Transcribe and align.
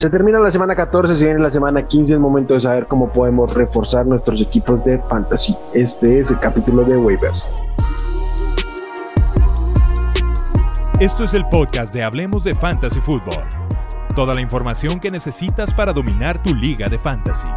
Se 0.00 0.10
termina 0.10 0.38
la 0.38 0.52
semana 0.52 0.76
14, 0.76 1.16
se 1.16 1.24
viene 1.24 1.40
la 1.40 1.50
semana 1.50 1.84
15, 1.84 2.14
es 2.14 2.20
momento 2.20 2.54
de 2.54 2.60
saber 2.60 2.86
cómo 2.86 3.08
podemos 3.08 3.52
reforzar 3.52 4.06
nuestros 4.06 4.40
equipos 4.40 4.84
de 4.84 5.00
fantasy. 5.00 5.56
Este 5.74 6.20
es 6.20 6.30
el 6.30 6.38
capítulo 6.38 6.84
de 6.84 6.96
waivers. 6.96 7.44
Esto 11.00 11.24
es 11.24 11.34
el 11.34 11.44
podcast 11.46 11.92
de 11.92 12.04
Hablemos 12.04 12.44
de 12.44 12.54
Fantasy 12.54 13.00
Football. 13.00 13.42
Toda 14.14 14.36
la 14.36 14.40
información 14.40 15.00
que 15.00 15.10
necesitas 15.10 15.74
para 15.74 15.92
dominar 15.92 16.40
tu 16.44 16.54
liga 16.54 16.88
de 16.88 17.00
fantasy. 17.00 17.48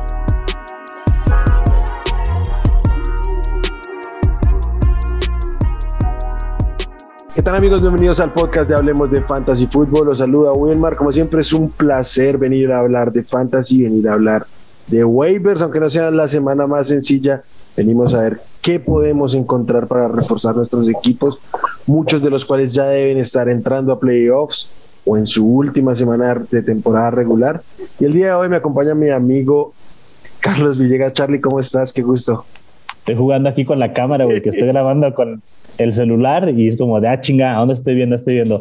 ¿Qué 7.34 7.42
tal 7.42 7.56
amigos? 7.56 7.82
Bienvenidos 7.82 8.20
al 8.20 8.34
podcast 8.34 8.68
de 8.68 8.76
Hablemos 8.76 9.10
de 9.10 9.22
Fantasy 9.22 9.66
Fútbol. 9.66 10.08
Los 10.08 10.18
saluda 10.18 10.52
Wilmar. 10.52 10.98
Como 10.98 11.14
siempre 11.14 11.44
es 11.44 11.54
un 11.54 11.70
placer 11.70 12.38
venir 12.38 12.74
a 12.74 12.80
hablar 12.80 13.14
de 13.14 13.24
fantasy, 13.24 13.84
venir 13.84 14.10
a 14.10 14.14
hablar 14.14 14.46
de 14.88 15.06
waivers, 15.06 15.62
aunque 15.62 15.80
no 15.80 15.90
sea 15.90 16.12
la 16.12 16.28
semana 16.28 16.68
más 16.68 16.90
sencilla. 16.90 17.42
Venimos 17.78 18.14
a 18.14 18.20
ver 18.20 18.42
qué 18.62 18.82
podemos 18.82 19.34
encontrar 19.34 19.88
para 19.88 20.10
reforzar 20.10 20.58
nuestros 20.58 20.90
equipos, 20.90 21.40
muchos 21.88 22.22
de 22.22 22.30
los 22.30 22.44
cuales 22.44 22.74
ya 22.74 22.84
deben 22.84 23.18
estar 23.18 23.48
entrando 23.48 23.94
a 23.94 24.00
playoffs 24.02 24.70
o 25.06 25.16
en 25.16 25.26
su 25.26 25.48
última 25.48 25.96
semana 25.96 26.36
de 26.52 26.62
temporada 26.62 27.12
regular. 27.12 27.64
Y 27.98 28.06
el 28.06 28.14
día 28.14 28.26
de 28.28 28.34
hoy 28.34 28.50
me 28.50 28.58
acompaña 28.58 28.94
mi 28.94 29.10
amigo 29.10 29.72
Carlos 30.42 30.78
Villegas. 30.78 31.14
Charlie, 31.14 31.40
¿cómo 31.40 31.62
estás? 31.62 31.94
Qué 31.94 32.02
gusto. 32.02 32.44
Estoy 33.02 33.16
jugando 33.16 33.50
aquí 33.50 33.66
con 33.66 33.80
la 33.80 33.94
cámara, 33.94 34.26
güey, 34.26 34.42
que 34.42 34.50
estoy 34.50 34.68
grabando 34.68 35.12
con 35.14 35.42
el 35.78 35.92
celular 35.92 36.50
y 36.50 36.68
es 36.68 36.78
como 36.78 37.00
de, 37.02 37.08
ah, 37.08 37.20
chinga, 37.20 37.56
¿a 37.56 37.60
dónde 37.60 37.74
estoy 37.74 37.96
viendo? 37.96 38.16
Estoy 38.16 38.36
viendo. 38.36 38.60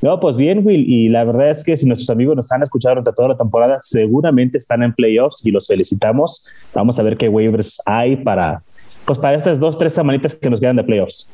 No, 0.00 0.18
pues 0.18 0.36
bien, 0.36 0.66
Will, 0.66 0.84
y 0.88 1.08
la 1.08 1.24
verdad 1.24 1.50
es 1.50 1.62
que 1.62 1.76
si 1.76 1.86
nuestros 1.86 2.08
amigos 2.08 2.34
nos 2.34 2.50
han 2.52 2.62
escuchado 2.62 2.94
durante 2.94 3.12
toda 3.12 3.28
la 3.28 3.36
temporada, 3.36 3.76
seguramente 3.78 4.58
están 4.58 4.82
en 4.82 4.94
playoffs 4.94 5.44
y 5.44 5.50
los 5.50 5.66
felicitamos. 5.66 6.48
Vamos 6.74 6.98
a 6.98 7.02
ver 7.02 7.16
qué 7.16 7.28
waivers 7.28 7.80
hay 7.84 8.16
para, 8.16 8.62
pues 9.04 9.18
para 9.18 9.36
estas 9.36 9.60
dos, 9.60 9.76
tres 9.76 9.92
semanitas 9.92 10.34
que 10.34 10.48
nos 10.48 10.58
quedan 10.58 10.76
de 10.76 10.84
playoffs. 10.84 11.30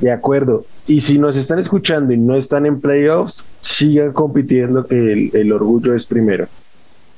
De 0.00 0.10
acuerdo. 0.10 0.64
Y 0.88 1.02
si 1.02 1.18
nos 1.18 1.36
están 1.36 1.58
escuchando 1.58 2.12
y 2.12 2.16
no 2.16 2.36
están 2.36 2.66
en 2.66 2.80
playoffs, 2.80 3.44
sigan 3.60 4.12
compitiendo 4.12 4.84
que 4.84 4.96
el, 4.96 5.30
el 5.34 5.52
orgullo 5.52 5.94
es 5.94 6.06
primero. 6.06 6.48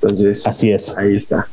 Entonces, 0.02 0.46
así 0.46 0.70
es. 0.70 0.98
Ahí 0.98 1.16
está. 1.16 1.46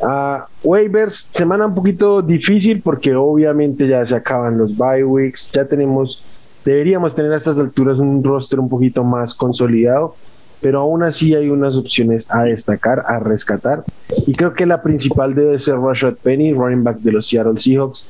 Uh, 0.00 0.42
waivers, 0.62 1.16
semana 1.16 1.66
un 1.66 1.74
poquito 1.74 2.22
difícil 2.22 2.80
porque 2.80 3.16
obviamente 3.16 3.88
ya 3.88 4.06
se 4.06 4.14
acaban 4.14 4.56
los 4.56 4.76
bye 4.76 5.02
weeks, 5.02 5.50
ya 5.52 5.64
tenemos, 5.64 6.22
deberíamos 6.64 7.16
tener 7.16 7.32
a 7.32 7.36
estas 7.36 7.58
alturas 7.58 7.98
un 7.98 8.22
roster 8.22 8.60
un 8.60 8.68
poquito 8.68 9.02
más 9.02 9.34
consolidado, 9.34 10.14
pero 10.60 10.80
aún 10.80 11.02
así 11.02 11.34
hay 11.34 11.48
unas 11.48 11.74
opciones 11.74 12.30
a 12.30 12.44
destacar, 12.44 13.04
a 13.08 13.18
rescatar, 13.18 13.82
y 14.24 14.32
creo 14.32 14.54
que 14.54 14.66
la 14.66 14.82
principal 14.82 15.34
debe 15.34 15.58
ser 15.58 15.76
Rashad 15.80 16.14
Penny, 16.22 16.52
running 16.52 16.84
back 16.84 16.98
de 16.98 17.12
los 17.12 17.26
Seattle 17.26 17.58
Seahawks. 17.58 18.06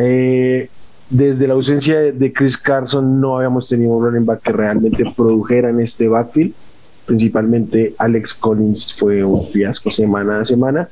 Eh, 0.00 0.68
desde 1.10 1.46
la 1.46 1.54
ausencia 1.54 2.00
de 2.00 2.32
Chris 2.32 2.56
Carson 2.56 3.20
no 3.20 3.36
habíamos 3.36 3.68
tenido 3.68 3.92
un 3.92 4.04
running 4.04 4.26
back 4.26 4.42
que 4.42 4.52
realmente 4.52 5.04
produjera 5.16 5.70
en 5.70 5.80
este 5.80 6.08
backfield, 6.08 6.54
principalmente 7.06 7.94
Alex 7.98 8.34
Collins 8.34 8.94
fue 8.94 9.22
un 9.22 9.46
fiasco 9.46 9.92
semana 9.92 10.40
a 10.40 10.44
semana 10.44 10.88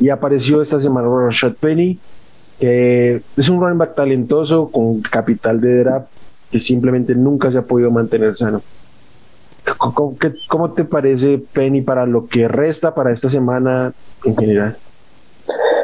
y 0.00 0.08
apareció 0.08 0.62
esta 0.62 0.80
semana 0.80 1.08
Rashad 1.08 1.52
Penny, 1.60 1.98
que 2.58 3.22
es 3.36 3.48
un 3.48 3.60
running 3.60 3.78
back 3.78 3.94
talentoso 3.94 4.68
con 4.68 5.00
capital 5.02 5.60
de 5.60 5.84
draft 5.84 6.06
que 6.50 6.60
simplemente 6.60 7.14
nunca 7.14 7.52
se 7.52 7.58
ha 7.58 7.62
podido 7.62 7.90
mantener 7.90 8.36
sano. 8.36 8.62
¿Cómo, 9.76 10.16
cómo 10.48 10.70
te 10.72 10.84
parece 10.84 11.38
Penny 11.38 11.82
para 11.82 12.06
lo 12.06 12.26
que 12.26 12.48
resta 12.48 12.94
para 12.94 13.12
esta 13.12 13.28
semana 13.28 13.92
en 14.24 14.36
general? 14.36 14.76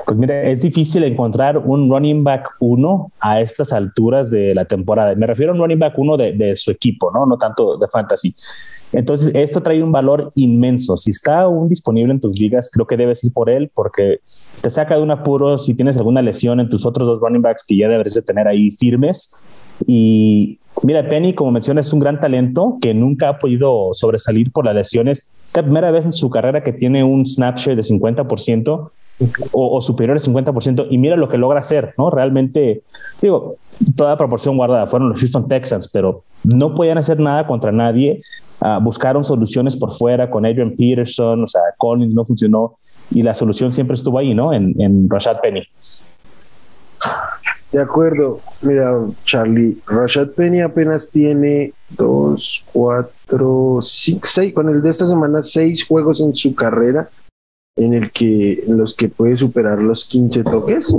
Pues 0.07 0.17
mira, 0.17 0.43
es 0.43 0.63
difícil 0.63 1.05
encontrar 1.05 1.59
un 1.59 1.91
running 1.91 2.25
back 2.25 2.55
uno 2.61 3.11
a 3.21 3.41
estas 3.41 3.73
alturas 3.73 4.31
de 4.31 4.55
la 4.55 4.65
temporada. 4.65 5.15
Me 5.15 5.27
refiero 5.27 5.53
a 5.53 5.55
un 5.55 5.61
running 5.61 5.79
back 5.79 5.99
uno 5.99 6.17
de, 6.17 6.33
de 6.33 6.57
su 6.57 6.71
equipo, 6.71 7.11
¿no? 7.13 7.27
No 7.27 7.37
tanto 7.37 7.77
de 7.77 7.87
fantasy. 7.89 8.35
Entonces, 8.93 9.35
esto 9.35 9.63
trae 9.63 9.83
un 9.83 9.93
valor 9.93 10.31
inmenso. 10.37 10.97
Si 10.97 11.11
está 11.11 11.41
aún 11.41 11.69
disponible 11.69 12.13
en 12.13 12.21
tus 12.21 12.39
ligas, 12.39 12.71
creo 12.73 12.87
que 12.87 12.97
debes 12.97 13.23
ir 13.25 13.33
por 13.33 13.51
él 13.51 13.71
porque 13.75 14.21
te 14.61 14.71
saca 14.71 14.97
de 14.97 15.03
un 15.03 15.11
apuro 15.11 15.59
si 15.59 15.75
tienes 15.75 15.97
alguna 15.97 16.23
lesión 16.23 16.61
en 16.61 16.69
tus 16.69 16.87
otros 16.87 17.07
dos 17.07 17.21
running 17.21 17.43
backs 17.43 17.65
que 17.67 17.77
ya 17.77 17.89
deberías 17.89 18.15
de 18.15 18.23
tener 18.23 18.47
ahí 18.47 18.71
firmes. 18.71 19.37
Y 19.87 20.59
mira, 20.83 21.09
Penny, 21.09 21.35
como 21.35 21.51
mencionas, 21.51 21.89
es 21.89 21.93
un 21.93 22.01
gran 22.01 22.21
talento 22.21 22.79
que 22.81 22.95
nunca 22.95 23.31
ha 23.31 23.39
podido 23.39 23.91
sobresalir 23.93 24.53
por 24.53 24.65
las 24.65 24.75
lesiones. 24.75 25.31
Es 25.47 25.57
la 25.57 25.63
primera 25.63 25.91
vez 25.91 26.05
en 26.05 26.13
su 26.13 26.31
carrera 26.31 26.63
que 26.63 26.73
tiene 26.73 27.05
un 27.05 27.27
snapshot 27.27 27.77
de 27.77 27.83
50% 27.83 28.91
o, 29.53 29.77
o, 29.77 29.81
superior 29.81 30.17
al 30.17 30.23
50%, 30.23 30.89
y 30.91 30.99
mira 30.99 31.17
lo 31.17 31.29
que 31.29 31.39
logra 31.39 31.61
hacer, 31.61 31.95
¿no? 31.97 32.11
Realmente, 32.11 32.83
digo, 33.21 33.57
toda 33.97 34.17
proporción 34.17 34.57
guardada, 34.57 34.87
fueron 34.87 35.09
los 35.09 35.21
Houston 35.21 35.49
Texans, 35.49 35.89
pero 35.89 36.25
no 36.45 36.75
podían 36.75 36.99
hacer 36.99 37.19
nada 37.19 37.47
contra 37.47 37.73
nadie, 37.73 38.21
uh, 38.61 38.81
buscaron 38.83 39.25
soluciones 39.25 39.77
por 39.77 39.93
fuera 39.93 40.31
con 40.31 40.45
Adrian 40.45 40.75
Peterson, 40.77 41.43
o 41.43 41.47
sea, 41.47 41.63
Collins 41.79 42.15
no 42.15 42.25
funcionó, 42.25 42.77
y 43.11 43.23
la 43.23 43.35
solución 43.35 43.73
siempre 43.73 43.95
estuvo 43.95 44.19
ahí, 44.19 44.35
¿no? 44.35 44.53
En, 44.53 44.79
en 44.81 45.09
Rashad 45.09 45.41
Penny. 45.41 45.63
De 47.73 47.81
acuerdo, 47.81 48.41
mira, 48.63 48.93
Charlie, 49.25 49.79
Rashad 49.87 50.29
Penny 50.29 50.61
apenas 50.61 51.11
tiene 51.11 51.73
dos, 51.91 52.65
cuatro, 52.73 53.81
cinco, 53.83 54.27
seis, 54.29 54.53
con 54.53 54.69
el 54.69 54.83
de 54.83 54.91
esta 54.91 55.07
semana, 55.07 55.43
seis 55.43 55.85
juegos 55.87 56.21
en 56.21 56.35
su 56.35 56.55
carrera 56.55 57.09
en 57.77 57.93
el 57.93 58.11
que 58.11 58.65
los 58.69 58.95
que 58.95 59.09
puede 59.09 59.37
superar 59.37 59.81
los 59.81 60.07
15 60.07 60.43
toques. 60.45 60.95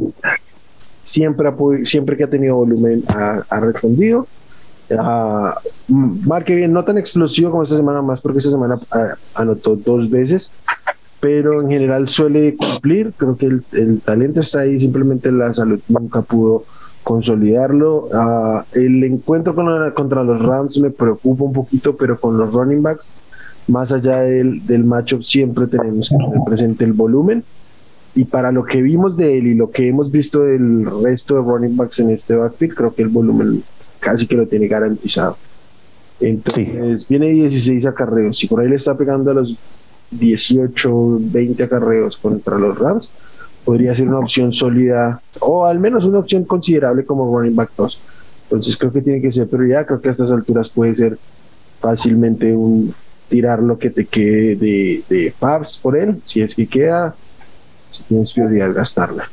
Siempre, 1.03 1.51
siempre 1.85 2.17
que 2.17 2.23
ha 2.23 2.29
tenido 2.29 2.55
volumen 2.55 3.03
ha, 3.09 3.43
ha 3.49 3.59
respondido. 3.59 4.27
Uh, 4.89 5.49
marque 5.89 6.55
bien, 6.55 6.71
no 6.71 6.85
tan 6.85 6.97
explosivo 6.97 7.51
como 7.51 7.63
esta 7.63 7.75
semana 7.75 8.01
más, 8.01 8.21
porque 8.21 8.38
esta 8.38 8.51
semana 8.51 8.75
uh, 8.75 9.15
anotó 9.35 9.75
dos 9.75 10.09
veces, 10.09 10.53
pero 11.19 11.61
en 11.61 11.69
general 11.69 12.07
suele 12.09 12.55
cumplir. 12.55 13.11
Creo 13.17 13.35
que 13.35 13.47
el, 13.47 13.63
el 13.73 13.99
talento 14.01 14.41
está 14.41 14.61
ahí, 14.61 14.79
simplemente 14.79 15.31
la 15.31 15.53
salud 15.53 15.79
nunca 15.89 16.21
pudo 16.21 16.63
consolidarlo. 17.03 18.09
Uh, 18.11 18.61
el 18.73 19.03
encuentro 19.03 19.55
con 19.55 19.65
la, 19.65 19.94
contra 19.94 20.23
los 20.23 20.41
Rams 20.41 20.77
me 20.77 20.91
preocupa 20.91 21.44
un 21.44 21.53
poquito, 21.53 21.97
pero 21.97 22.19
con 22.19 22.38
los 22.38 22.53
running 22.53 22.83
backs 22.83 23.09
más 23.67 23.91
allá 23.91 24.22
del, 24.22 24.66
del 24.66 24.83
matchup 24.83 25.23
siempre 25.23 25.67
tenemos 25.67 26.09
que 26.09 26.16
tener 26.17 26.39
presente 26.45 26.85
el 26.85 26.94
volumen. 26.94 27.44
Y 28.16 28.25
para 28.25 28.51
lo 28.51 28.63
que 28.63 28.81
vimos 28.81 29.16
de 29.16 29.38
él 29.38 29.47
y 29.47 29.53
lo 29.53 29.69
que 29.69 29.88
hemos 29.88 30.11
visto 30.11 30.41
del 30.41 30.85
resto 31.03 31.35
de 31.35 31.41
running 31.41 31.77
backs 31.77 32.00
en 32.00 32.09
este 32.09 32.35
backfield 32.35 32.73
creo 32.73 32.95
que 32.95 33.03
el 33.03 33.09
volumen 33.09 33.61
casi 34.00 34.25
que 34.25 34.35
lo 34.35 34.47
tiene 34.47 34.67
garantizado. 34.67 35.38
Entonces 36.19 36.67
sí. 37.01 37.06
viene 37.09 37.27
16 37.27 37.85
acarreos 37.85 38.38
si 38.38 38.47
por 38.47 38.61
ahí 38.61 38.69
le 38.69 38.75
está 38.75 38.97
pegando 38.97 39.29
a 39.29 39.35
los 39.35 39.56
18 40.11 41.17
20 41.19 41.63
acarreos 41.63 42.17
contra 42.17 42.57
los 42.57 42.77
Rams. 42.79 43.11
Podría 43.63 43.94
ser 43.94 44.07
una 44.07 44.19
opción 44.19 44.51
sólida 44.51 45.22
o 45.41 45.66
al 45.66 45.79
menos 45.79 46.06
una 46.06 46.19
opción 46.19 46.45
considerable 46.45 47.06
como 47.06 47.38
running 47.38 47.56
back 47.56 47.72
2 47.77 48.01
entonces 48.44 48.77
creo 48.77 48.94
que 48.94 49.01
tiene 49.01 49.22
que 49.22 49.29
ser 49.29 49.47
pero 49.47 49.67
ya 49.67 49.85
creo 49.85 50.00
que 50.00 50.07
a 50.07 50.11
estas 50.11 50.31
alturas 50.31 50.69
puede 50.69 50.95
ser 50.95 51.17
fácilmente 51.81 52.56
un 52.56 52.94
tirar 53.29 53.61
lo 53.61 53.77
que 53.77 53.89
te 53.89 54.05
quede 54.05 54.55
de, 54.55 55.03
de 55.09 55.33
Pabs 55.38 55.77
por 55.77 55.97
él, 55.97 56.21
si 56.25 56.41
es 56.41 56.55
que 56.55 56.67
queda, 56.67 57.15
si 57.91 58.03
tienes 58.03 58.33
prioridad, 58.33 58.73
gastarla. 58.73 59.29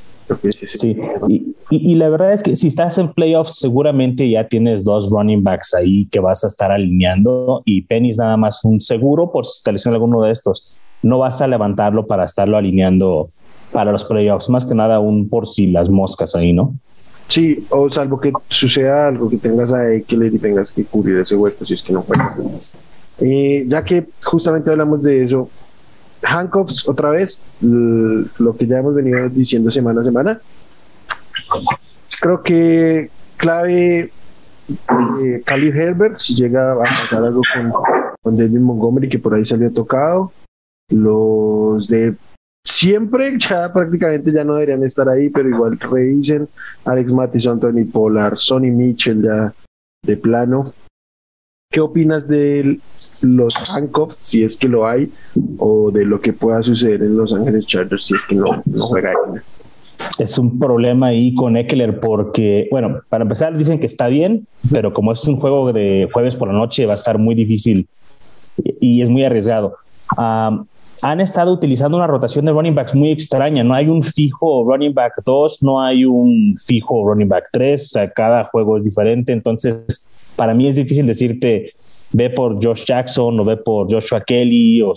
Sí, 0.74 0.96
y, 1.28 1.54
y, 1.68 1.92
y, 1.92 1.94
la 1.96 2.08
verdad 2.08 2.32
es 2.32 2.42
que 2.42 2.56
si 2.56 2.68
estás 2.68 2.96
en 2.96 3.12
playoffs, 3.12 3.58
seguramente 3.58 4.28
ya 4.28 4.48
tienes 4.48 4.82
dos 4.84 5.10
running 5.10 5.42
backs 5.42 5.74
ahí 5.74 6.06
que 6.06 6.18
vas 6.18 6.44
a 6.44 6.48
estar 6.48 6.72
alineando 6.72 7.60
y 7.66 7.82
Penny 7.82 8.08
es 8.08 8.16
nada 8.16 8.38
más 8.38 8.64
un 8.64 8.80
seguro 8.80 9.30
por 9.30 9.44
si 9.44 9.62
te 9.62 9.72
lesiona 9.72 9.96
alguno 9.96 10.22
de 10.22 10.32
estos. 10.32 10.74
No 11.02 11.18
vas 11.18 11.42
a 11.42 11.46
levantarlo 11.46 12.06
para 12.06 12.24
estarlo 12.24 12.56
alineando 12.56 13.28
para 13.70 13.92
los 13.92 14.06
playoffs, 14.06 14.48
más 14.48 14.64
que 14.64 14.74
nada 14.74 14.98
un 14.98 15.28
por 15.28 15.46
si 15.46 15.66
las 15.66 15.90
moscas 15.90 16.34
ahí, 16.34 16.54
¿no? 16.54 16.74
Sí, 17.28 17.66
o 17.70 17.90
salvo 17.90 18.20
que 18.20 18.32
suceda 18.48 19.08
algo 19.08 19.28
que 19.28 19.36
tengas 19.36 19.72
a 19.72 19.92
Eckler 19.92 20.34
y 20.34 20.38
tengas 20.38 20.72
que 20.72 20.84
cubrir 20.84 21.18
ese 21.18 21.36
hueco 21.36 21.64
si 21.64 21.74
es 21.74 21.82
que 21.82 21.92
no 21.92 22.02
juegas. 22.02 22.72
Eh, 23.20 23.64
ya 23.68 23.84
que 23.84 24.06
justamente 24.22 24.70
hablamos 24.70 25.02
de 25.02 25.24
eso, 25.24 25.48
handcuffs 26.22 26.88
otra 26.88 27.10
vez, 27.10 27.38
lo 27.60 28.56
que 28.56 28.66
ya 28.66 28.78
hemos 28.78 28.94
venido 28.94 29.28
diciendo 29.28 29.70
semana 29.70 30.00
a 30.00 30.04
semana. 30.04 30.40
Creo 32.20 32.42
que 32.42 33.10
clave 33.36 34.10
eh, 34.68 35.42
Herbert, 35.46 36.18
si 36.18 36.34
llega 36.34 36.72
a 36.72 36.78
pasar 36.78 37.24
algo 37.24 37.42
con, 37.52 37.72
con 38.22 38.36
David 38.36 38.60
Montgomery, 38.60 39.08
que 39.08 39.18
por 39.18 39.34
ahí 39.34 39.44
salió 39.44 39.70
tocado. 39.72 40.32
Los 40.90 41.88
de 41.88 42.14
siempre, 42.64 43.38
ya 43.38 43.72
prácticamente 43.72 44.32
ya 44.32 44.44
no 44.44 44.54
deberían 44.54 44.84
estar 44.84 45.08
ahí, 45.08 45.28
pero 45.28 45.48
igual 45.48 45.78
revisen 45.78 46.48
Alex 46.84 47.12
Mattison, 47.12 47.60
Tony 47.60 47.84
Pollard, 47.84 48.36
Sonny 48.36 48.70
Mitchell 48.70 49.22
ya 49.22 49.52
de 50.02 50.16
plano. 50.16 50.64
¿Qué 51.70 51.80
opinas 51.80 52.28
del 52.28 52.80
los 53.24 53.54
handcuffs, 53.76 54.16
si 54.18 54.44
es 54.44 54.56
que 54.56 54.68
lo 54.68 54.86
hay, 54.86 55.10
o 55.58 55.90
de 55.90 56.04
lo 56.04 56.20
que 56.20 56.32
pueda 56.32 56.62
suceder 56.62 57.02
en 57.02 57.16
Los 57.16 57.32
Ángeles 57.32 57.66
Chargers 57.66 58.04
si 58.04 58.14
es 58.14 58.24
que 58.24 58.34
no, 58.34 58.62
juega. 58.78 59.12
Es 60.18 60.38
un 60.38 60.58
problema 60.58 61.08
ahí 61.08 61.34
con 61.34 61.56
Eckler 61.56 61.98
porque, 61.98 62.68
bueno, 62.70 63.00
para 63.08 63.22
empezar 63.22 63.56
dicen 63.56 63.80
que 63.80 63.86
está 63.86 64.08
bien, 64.08 64.46
pero 64.70 64.92
como 64.92 65.12
es 65.12 65.24
un 65.24 65.36
juego 65.36 65.72
de 65.72 66.08
jueves 66.12 66.36
por 66.36 66.48
la 66.48 66.54
noche 66.54 66.86
va 66.86 66.92
a 66.92 66.96
estar 66.96 67.18
muy 67.18 67.34
difícil 67.34 67.88
y 68.80 69.02
es 69.02 69.08
muy 69.08 69.24
arriesgado. 69.24 69.76
han 70.16 71.20
estado 71.20 71.52
utilizando 71.52 71.96
una 71.96 72.06
rotación 72.06 72.44
de 72.44 72.52
running 72.52 72.74
backs 72.74 72.94
muy 72.94 73.10
extraña. 73.10 73.64
No 73.64 73.74
hay 73.74 73.88
un 73.88 74.02
fijo 74.02 74.64
running 74.64 74.94
back 74.94 75.14
2, 75.24 75.62
no 75.62 75.82
hay 75.82 76.04
un 76.04 76.56
fijo 76.64 77.06
running 77.06 77.28
back 77.28 77.48
3. 77.52 77.82
O 77.82 77.88
sea, 77.88 78.10
cada 78.10 78.44
juego 78.44 78.76
es 78.76 78.84
diferente. 78.84 79.32
Entonces, 79.32 80.08
para 80.36 80.54
mí 80.54 80.68
es 80.68 80.76
difícil 80.76 81.06
decirte 81.06 81.72
ve 82.14 82.30
por 82.30 82.64
Josh 82.64 82.84
Jackson 82.86 83.38
o 83.38 83.44
ve 83.44 83.56
por 83.56 83.92
Joshua 83.92 84.22
Kelly. 84.22 84.80
O, 84.82 84.92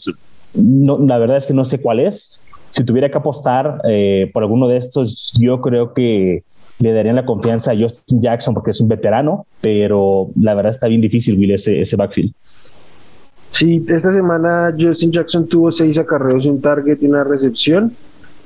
no, 0.55 0.99
la 0.99 1.17
verdad 1.17 1.37
es 1.37 1.45
que 1.45 1.53
no 1.53 1.65
sé 1.65 1.81
cuál 1.81 1.99
es. 1.99 2.39
Si 2.69 2.83
tuviera 2.83 3.09
que 3.09 3.17
apostar 3.17 3.81
eh, 3.89 4.29
por 4.33 4.43
alguno 4.43 4.67
de 4.67 4.77
estos, 4.77 5.33
yo 5.39 5.59
creo 5.61 5.93
que 5.93 6.43
le 6.79 6.93
darían 6.93 7.15
la 7.15 7.25
confianza 7.25 7.71
a 7.71 7.75
Justin 7.77 8.21
Jackson 8.21 8.53
porque 8.53 8.71
es 8.71 8.79
un 8.79 8.87
veterano, 8.87 9.47
pero 9.61 10.29
la 10.39 10.53
verdad 10.53 10.69
está 10.69 10.87
bien 10.87 11.01
difícil, 11.01 11.37
Will, 11.39 11.51
ese, 11.51 11.81
ese 11.81 11.95
backfield. 11.95 12.33
Sí, 13.51 13.83
esta 13.87 14.11
semana 14.11 14.75
Justin 14.77 15.11
Jackson 15.11 15.47
tuvo 15.47 15.71
seis 15.71 15.97
acarreos, 15.97 16.45
un 16.45 16.61
target 16.61 17.01
y 17.01 17.07
una 17.07 17.23
recepción, 17.23 17.93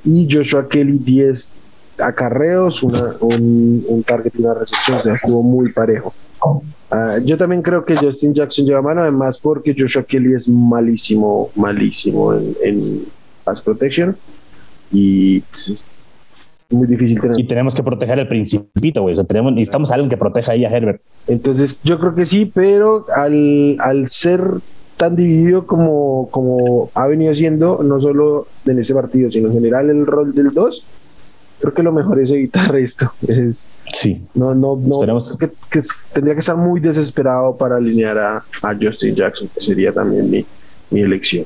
y 0.04 0.26
Joshua 0.32 0.66
Kelly 0.68 0.98
10 0.98 1.50
acarreos, 1.98 2.82
una, 2.82 3.12
un, 3.20 3.84
un 3.86 4.02
target 4.02 4.32
y 4.38 4.42
una 4.42 4.54
recepción, 4.54 4.96
o 4.96 5.00
sea, 5.00 5.14
estuvo 5.14 5.42
muy 5.42 5.72
parejo. 5.72 6.14
Ah, 6.92 7.18
yo 7.24 7.38
también 7.38 7.62
creo 7.62 7.84
que 7.84 7.94
Justin 7.96 8.34
Jackson 8.34 8.66
lleva 8.66 8.82
mano, 8.82 9.00
además 9.00 9.38
porque 9.38 9.74
Joshua 9.76 10.02
Kelly 10.02 10.34
es 10.34 10.46
malísimo, 10.48 11.50
malísimo 11.56 12.34
en, 12.34 12.54
en 12.62 13.04
pass 13.44 13.62
protection 13.62 14.14
y 14.92 15.40
pues, 15.40 15.68
es 15.70 15.82
muy 16.76 16.86
difícil 16.86 17.18
tener. 17.18 17.40
Y 17.40 17.44
tenemos 17.44 17.74
que 17.74 17.82
proteger 17.82 18.18
el 18.18 18.28
principito, 18.28 19.02
güey. 19.02 19.14
O 19.14 19.16
sea, 19.16 19.24
tenemos, 19.24 19.52
necesitamos 19.52 19.90
a 19.90 19.94
alguien 19.94 20.10
que 20.10 20.18
proteja 20.18 20.52
ahí 20.52 20.66
a 20.66 20.70
Herbert. 20.70 21.00
Entonces, 21.28 21.80
yo 21.82 21.98
creo 21.98 22.14
que 22.14 22.26
sí, 22.26 22.44
pero 22.52 23.06
al, 23.16 23.78
al 23.80 24.10
ser 24.10 24.42
tan 24.98 25.16
dividido 25.16 25.66
como, 25.66 26.28
como 26.30 26.90
ha 26.94 27.06
venido 27.06 27.34
siendo, 27.34 27.80
no 27.82 28.00
solo 28.00 28.46
en 28.66 28.78
ese 28.78 28.94
partido, 28.94 29.30
sino 29.30 29.48
en 29.48 29.54
general 29.54 29.90
el 29.90 30.06
rol 30.06 30.34
del 30.34 30.50
2, 30.50 30.84
creo 31.62 31.74
que 31.74 31.82
lo 31.84 31.92
mejor 31.92 32.20
es 32.20 32.30
evitar 32.32 32.74
esto. 32.74 33.12
Es, 33.28 33.68
sí. 33.92 34.20
No, 34.34 34.52
no, 34.52 34.76
no. 34.76 35.00
Que, 35.38 35.48
que, 35.70 35.80
tendría 36.12 36.34
que 36.34 36.40
estar 36.40 36.56
muy 36.56 36.80
desesperado 36.80 37.56
para 37.56 37.76
alinear 37.76 38.18
a, 38.18 38.36
a 38.62 38.74
Justin 38.80 39.14
Jackson, 39.14 39.48
que 39.54 39.60
sería 39.60 39.92
también 39.92 40.28
mi, 40.28 40.44
mi 40.90 41.00
elección. 41.00 41.44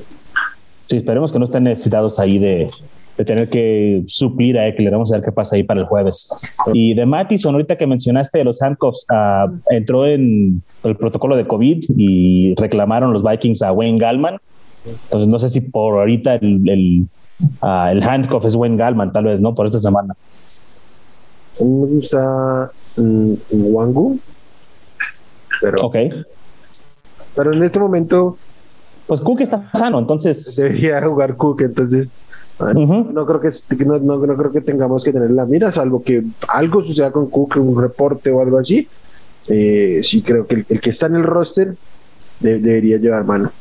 Sí, 0.85 0.97
esperemos 0.97 1.31
que 1.31 1.37
no 1.37 1.45
estén 1.45 1.65
necesitados 1.65 2.17
ahí 2.17 2.39
de, 2.39 2.71
de 3.15 3.25
tener 3.25 3.49
que 3.49 4.03
suplir 4.07 4.57
a 4.57 4.67
Eckler. 4.67 4.91
Vamos 4.91 5.13
a 5.13 5.17
ver 5.17 5.25
qué 5.25 5.31
pasa 5.31 5.55
ahí 5.55 5.61
para 5.61 5.81
el 5.81 5.85
jueves. 5.85 6.29
Y 6.73 6.95
de 6.95 7.05
Mattison, 7.05 7.53
ahorita 7.53 7.77
que 7.77 7.85
mencionaste 7.85 8.43
los 8.43 8.59
handcuffs, 8.61 9.05
uh, 9.11 9.55
entró 9.69 10.07
en 10.07 10.63
el 10.83 10.95
protocolo 10.95 11.35
de 11.35 11.45
COVID 11.45 11.85
y 11.95 12.55
reclamaron 12.55 13.13
los 13.13 13.23
Vikings 13.23 13.61
a 13.61 13.71
Wayne 13.71 13.99
Gallman. 13.99 14.37
Entonces 14.85 15.27
no 15.27 15.37
sé 15.37 15.49
si 15.49 15.61
por 15.61 15.99
ahorita 15.99 16.35
el, 16.35 16.67
el, 16.67 17.07
uh, 17.61 17.87
el 17.91 18.03
handcuff 18.03 18.45
es 18.45 18.55
Wayne 18.55 18.77
Gallman, 18.77 19.11
tal 19.11 19.25
vez, 19.25 19.41
¿no? 19.41 19.53
Por 19.55 19.65
esta 19.65 19.79
semana. 19.79 20.15
me 21.59 21.65
gusta 21.65 22.71
um, 22.97 23.37
Wangu. 23.51 24.19
Pero, 25.61 25.77
ok. 25.83 25.95
Pero 27.35 27.53
en 27.53 27.63
este 27.63 27.79
momento. 27.79 28.37
Pues 29.07 29.21
Cook 29.21 29.41
está 29.41 29.69
sano, 29.73 29.99
entonces. 29.99 30.57
Debería 30.57 31.01
jugar 31.07 31.37
Cook, 31.37 31.61
entonces 31.61 32.11
no, 32.59 33.25
creo 33.25 33.39
que, 33.39 33.85
no, 33.85 33.99
no, 33.99 34.19
creo 34.19 34.51
que 34.51 34.61
tengamos 34.61 35.03
que 35.03 35.13
tener 35.13 35.29
la 35.31 35.45
mira, 35.45 35.71
salvo 35.71 36.01
que 36.01 36.23
algo 36.47 36.83
suceda 36.83 37.11
con 37.11 37.29
Cook, 37.29 37.57
un 37.57 37.79
reporte 37.79 38.31
o 38.31 38.41
algo 38.41 38.57
así. 38.57 38.87
Eh, 39.47 40.01
sí 40.03 40.21
creo 40.21 40.45
que 40.47 40.65
el, 40.67 40.81
que 40.81 40.89
está 40.89 41.05
en 41.05 41.15
el 41.15 41.23
roster 41.23 41.75
debería 42.39 42.97
llevar 42.97 43.25
mano. 43.25 43.51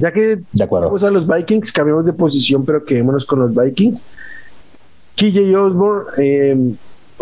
Ya 0.00 0.12
que 0.12 0.38
vamos 0.70 1.04
a 1.04 1.10
los 1.10 1.26
Vikings, 1.26 1.72
cambiamos 1.72 2.04
de 2.04 2.12
posición, 2.12 2.64
pero 2.64 2.84
quedémonos 2.84 3.24
con 3.24 3.40
los 3.40 3.54
Vikings. 3.54 4.00
KJ 5.16 5.56
Osborne 5.56 6.10
eh, 6.18 6.74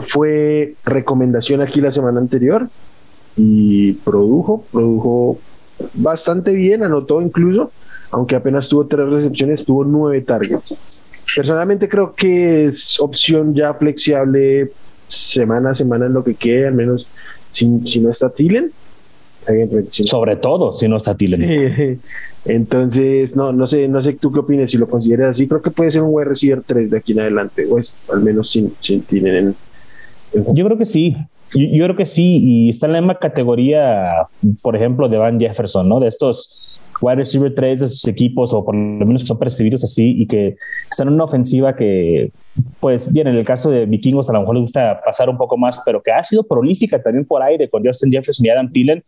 fue 0.09 0.75
recomendación 0.85 1.61
aquí 1.63 1.81
la 1.81 1.93
semana 1.93 2.19
anterior 2.21 2.69
y 3.37 3.93
produjo, 3.93 4.65
produjo 4.73 5.39
bastante 5.95 6.53
bien, 6.53 6.83
anotó 6.83 7.21
incluso 7.21 7.71
aunque 8.15 8.37
apenas 8.37 8.69
tuvo 8.69 8.87
tres 8.87 9.09
recepciones, 9.09 9.65
tuvo 9.65 9.85
nueve 9.85 10.21
targets. 10.21 10.75
Personalmente 11.35 11.89
creo 11.89 12.15
que 12.15 12.67
es 12.67 13.01
opción 13.01 13.55
ya 13.55 13.75
flexible 13.75 14.71
semana 15.09 15.71
a 15.71 15.75
semana 15.75 16.07
en 16.07 16.13
lo 16.13 16.23
que 16.23 16.35
quede, 16.35 16.69
al 16.69 16.75
menos 16.75 17.09
si, 17.51 17.67
no 17.67 18.11
está 18.11 18.31
Tilen. 18.31 18.71
Sobre 19.91 20.37
todo 20.37 20.73
si 20.73 20.87
no 20.87 20.97
está 20.97 21.17
Tilen. 21.17 21.99
Entonces, 22.47 23.37
no, 23.37 23.53
no 23.53 23.67
sé, 23.67 23.89
no 23.89 24.03
sé 24.03 24.13
tú 24.15 24.31
qué 24.31 24.41
opinas, 24.41 24.71
si 24.71 24.77
lo 24.77 24.89
consideras 24.89 25.31
así, 25.31 25.49
creo 25.49 25.63
que 25.63 25.71
puede 25.71 25.91
ser 25.91 26.03
un 26.03 26.11
wide 26.13 26.29
receiver 26.29 26.63
3 26.65 26.91
de 26.91 26.99
aquí 26.99 27.13
en 27.13 27.21
adelante, 27.21 27.65
o 27.71 27.79
es 27.79 27.97
al 28.13 28.23
menos 28.23 28.51
sin, 28.51 28.73
sin 28.81 29.01
Tilen. 29.03 29.55
Yo 30.33 30.65
creo 30.67 30.77
que 30.77 30.85
sí, 30.85 31.17
yo, 31.55 31.85
creo 31.85 31.97
que 31.97 32.07
sí, 32.07 32.41
y 32.43 32.69
está 32.69 32.87
en 32.87 32.95
la 32.95 33.01
misma 33.01 33.19
categoría, 33.19 34.27
por 34.63 34.77
ejemplo, 34.77 35.09
de 35.09 35.17
Van 35.17 35.39
Jefferson, 35.39 35.89
¿no? 35.89 36.01
De 36.01 36.09
estos 36.09 36.81
wide 37.01 37.17
receiver 37.17 37.55
3 37.55 37.81
de 37.81 37.89
sus 37.89 38.07
equipos, 38.09 38.53
o 38.53 38.65
por 38.65 38.75
lo 38.75 39.07
menos 39.07 39.23
son 39.23 39.39
percibidos 39.39 39.85
así, 39.85 40.15
y 40.17 40.27
que 40.27 40.57
están 40.91 41.09
en 41.09 41.15
una 41.15 41.25
ofensiva 41.25 41.77
que, 41.77 42.31
pues 42.81 43.13
bien, 43.13 43.29
en 43.29 43.37
el 43.37 43.45
caso 43.45 43.71
de 43.71 43.87
Vikingos 43.87 44.29
a 44.29 44.33
lo 44.33 44.41
mejor 44.41 44.57
les 44.57 44.63
gusta 44.63 45.01
pasar 45.05 45.29
un 45.29 45.39
poco 45.39 45.57
más, 45.57 45.81
pero 45.85 46.03
que 46.03 46.13
ha 46.13 46.23
sido 46.23 46.43
prolífica 46.43 47.03
también 47.03 47.25
por 47.25 47.43
aire 47.43 47.69
con 47.69 47.85
Justin 47.85 48.11
Jefferson 48.11 48.47
y 48.47 48.51
Adam 48.51 48.71
Thielen, 48.71 49.03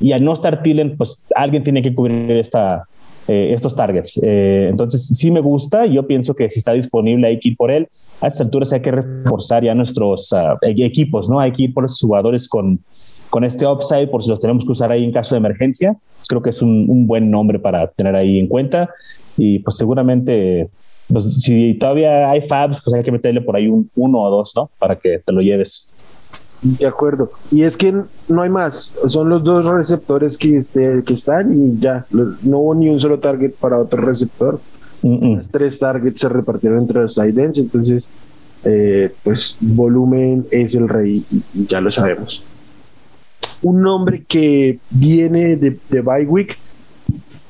y 0.00 0.12
al 0.12 0.24
no 0.24 0.32
estar 0.32 0.62
Thielen, 0.62 0.96
pues 0.96 1.24
alguien 1.34 1.64
tiene 1.64 1.82
que 1.82 1.94
cubrir 1.94 2.30
esta, 2.32 2.84
eh, 3.26 3.52
estos 3.52 3.74
targets. 3.74 4.20
Eh, 4.22 4.68
entonces, 4.70 5.06
sí 5.06 5.30
me 5.30 5.40
gusta. 5.40 5.86
Yo 5.86 6.06
pienso 6.06 6.34
que 6.34 6.48
si 6.48 6.60
está 6.60 6.72
disponible 6.72 7.26
hay 7.26 7.38
que 7.38 7.50
ir 7.50 7.56
por 7.56 7.70
él. 7.70 7.88
A 8.20 8.28
estas 8.28 8.46
alturas 8.46 8.72
hay 8.72 8.80
que 8.80 8.90
reforzar 8.90 9.62
ya 9.64 9.74
nuestros 9.74 10.32
uh, 10.32 10.56
equipos, 10.62 11.28
¿no? 11.28 11.38
Hay 11.38 11.52
que 11.52 11.64
ir 11.64 11.74
por 11.74 11.84
los 11.84 12.00
jugadores 12.00 12.48
con, 12.48 12.80
con 13.28 13.44
este 13.44 13.66
upside 13.66 14.08
por 14.08 14.22
si 14.22 14.30
los 14.30 14.40
tenemos 14.40 14.64
que 14.64 14.72
usar 14.72 14.90
ahí 14.92 15.04
en 15.04 15.12
caso 15.12 15.34
de 15.34 15.40
emergencia. 15.40 15.96
Creo 16.28 16.42
que 16.42 16.50
es 16.50 16.62
un, 16.62 17.06
buen 17.06 17.30
nombre 17.30 17.58
para 17.58 17.88
tener 17.88 18.14
ahí 18.16 18.38
en 18.38 18.48
cuenta 18.48 18.88
y 19.36 19.58
pues 19.60 19.76
seguramente 19.76 20.68
pues, 21.08 21.42
si 21.42 21.74
todavía 21.74 22.30
hay 22.30 22.40
fabs, 22.40 22.82
pues 22.82 22.94
hay 22.94 23.02
que 23.02 23.12
meterle 23.12 23.40
por 23.40 23.56
ahí 23.56 23.68
un 23.68 23.90
uno 23.94 24.20
o 24.20 24.30
dos, 24.30 24.52
¿no? 24.56 24.70
Para 24.78 24.96
que 24.96 25.20
te 25.24 25.32
lo 25.32 25.40
lleves. 25.40 25.94
De 26.62 26.86
acuerdo. 26.86 27.30
Y 27.50 27.62
es 27.62 27.76
que 27.76 27.92
no 28.28 28.42
hay 28.42 28.50
más. 28.50 28.92
Son 29.06 29.28
los 29.28 29.44
dos 29.44 29.64
receptores 29.64 30.36
que, 30.36 30.58
este, 30.58 31.02
que 31.04 31.14
están 31.14 31.54
y 31.54 31.78
ya. 31.78 32.06
No 32.10 32.58
hubo 32.58 32.74
ni 32.74 32.88
un 32.88 33.00
solo 33.00 33.18
target 33.18 33.52
para 33.52 33.78
otro 33.78 34.00
receptor. 34.00 34.60
Los 35.02 35.48
tres 35.48 35.78
targets 35.78 36.20
se 36.20 36.28
repartieron 36.28 36.80
entre 36.80 37.02
los 37.02 37.14
tight 37.14 37.38
Entonces, 37.38 38.08
eh, 38.64 39.12
pues 39.22 39.56
volumen 39.60 40.46
es 40.50 40.74
el 40.74 40.88
rey 40.88 41.24
y 41.54 41.66
ya 41.66 41.80
lo 41.80 41.92
sabemos 41.92 42.42
un 43.62 43.82
nombre 43.82 44.24
que 44.26 44.78
viene 44.90 45.56
de, 45.56 45.78
de 45.88 46.00
Bywick, 46.00 46.56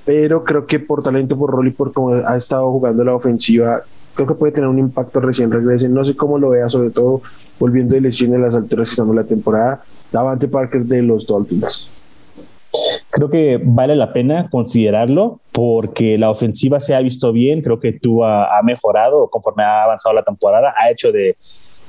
pero 0.05 0.43
creo 0.45 0.67
que 0.67 0.79
por 0.79 1.03
talento, 1.03 1.37
por 1.37 1.50
rol 1.50 1.69
y 1.69 1.71
por 1.71 1.93
cómo 1.93 2.15
ha 2.15 2.37
estado 2.37 2.71
jugando 2.73 3.05
la 3.05 3.15
ofensiva, 3.15 3.83
creo 4.19 4.27
que 4.27 4.35
puede 4.35 4.53
tener 4.53 4.69
un 4.69 4.81
impacto 4.81 5.21
recién 5.21 5.53
regrese. 5.53 5.89
No 5.89 6.05
sé 6.05 6.17
cómo 6.17 6.39
lo 6.39 6.51
vea, 6.51 6.69
sobre 6.69 6.91
todo 6.91 7.23
volviendo 7.57 7.95
de 7.95 8.01
lesión 8.01 8.35
en 8.35 8.43
las 8.43 8.57
alturas 8.57 8.89
que 8.89 8.95
estamos 8.95 9.15
la 9.15 9.23
temporada. 9.23 9.81
Davante 10.11 10.49
Parker 10.49 10.83
de 10.85 11.03
los 11.03 11.25
Dolphins. 11.25 11.89
Creo 13.11 13.31
que 13.31 13.61
vale 13.63 13.95
la 13.95 14.13
pena 14.13 14.49
considerarlo 14.51 15.39
porque 15.53 16.19
la 16.19 16.31
ofensiva 16.31 16.81
se 16.81 16.97
ha 16.97 17.01
visto 17.01 17.31
bien. 17.31 17.63
Creo 17.63 17.79
que 17.79 17.93
tú 17.93 18.25
ha 18.25 18.61
mejorado 18.65 19.29
conforme 19.31 19.63
ha 19.63 19.85
avanzado 19.85 20.17
la 20.17 20.25
temporada. 20.25 20.75
Ha 20.77 20.91
hecho 20.91 21.13
de 21.13 21.37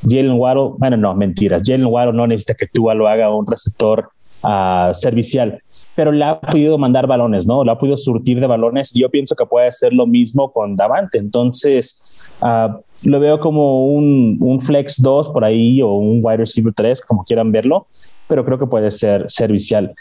Jalen 0.07 0.33
Waddle, 0.33 0.75
bueno, 0.77 0.97
no, 0.97 1.15
mentira. 1.15 1.59
Jalen 1.65 1.87
Waddle 1.87 2.13
no 2.13 2.27
necesita 2.27 2.53
que 2.53 2.67
Tua 2.67 2.93
lo 2.93 3.07
haga 3.07 3.33
un 3.35 3.47
receptor 3.47 4.09
uh, 4.43 4.93
servicial, 4.93 5.63
pero 5.95 6.11
le 6.11 6.23
ha 6.23 6.39
podido 6.39 6.77
mandar 6.77 7.07
balones, 7.07 7.45
¿no? 7.45 7.63
Le 7.63 7.71
ha 7.71 7.77
podido 7.77 7.97
surtir 7.97 8.39
de 8.39 8.47
balones 8.47 8.93
yo 8.93 9.09
pienso 9.09 9.35
que 9.35 9.45
puede 9.45 9.67
hacer 9.67 9.93
lo 9.93 10.07
mismo 10.07 10.51
con 10.51 10.75
Davante. 10.75 11.17
Entonces, 11.17 12.03
uh, 12.41 12.79
lo 13.03 13.19
veo 13.19 13.39
como 13.39 13.87
un, 13.87 14.37
un, 14.39 14.61
flex 14.61 15.01
2 15.01 15.29
por 15.29 15.43
ahí 15.43 15.81
o 15.81 15.93
un 15.93 16.19
wide 16.23 16.37
receiver 16.37 16.73
3, 16.73 17.01
como 17.01 17.23
quieran 17.23 17.51
verlo, 17.51 17.87
pero 18.27 18.45
creo 18.45 18.59
que 18.59 18.67
puede 18.67 18.91
ser 18.91 19.25
servicial. 19.27 19.93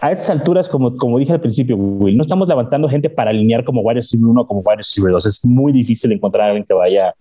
A 0.00 0.12
esas 0.12 0.30
alturas, 0.30 0.68
como, 0.68 0.96
como 0.96 1.18
dije 1.18 1.32
al 1.32 1.40
principio, 1.40 1.76
Will, 1.76 2.16
no 2.16 2.22
estamos 2.22 2.48
levantando 2.48 2.88
gente 2.88 3.08
para 3.08 3.30
alinear 3.30 3.64
como 3.64 3.80
wide 3.80 4.00
receiver 4.00 4.26
1 4.26 4.40
o 4.40 4.46
como 4.46 4.60
wide 4.60 4.78
receiver 4.78 5.12
2. 5.12 5.26
Es 5.26 5.46
muy 5.46 5.72
difícil 5.72 6.12
encontrar 6.12 6.44
a 6.44 6.46
alguien 6.48 6.64
que 6.64 6.74
vaya 6.74 7.14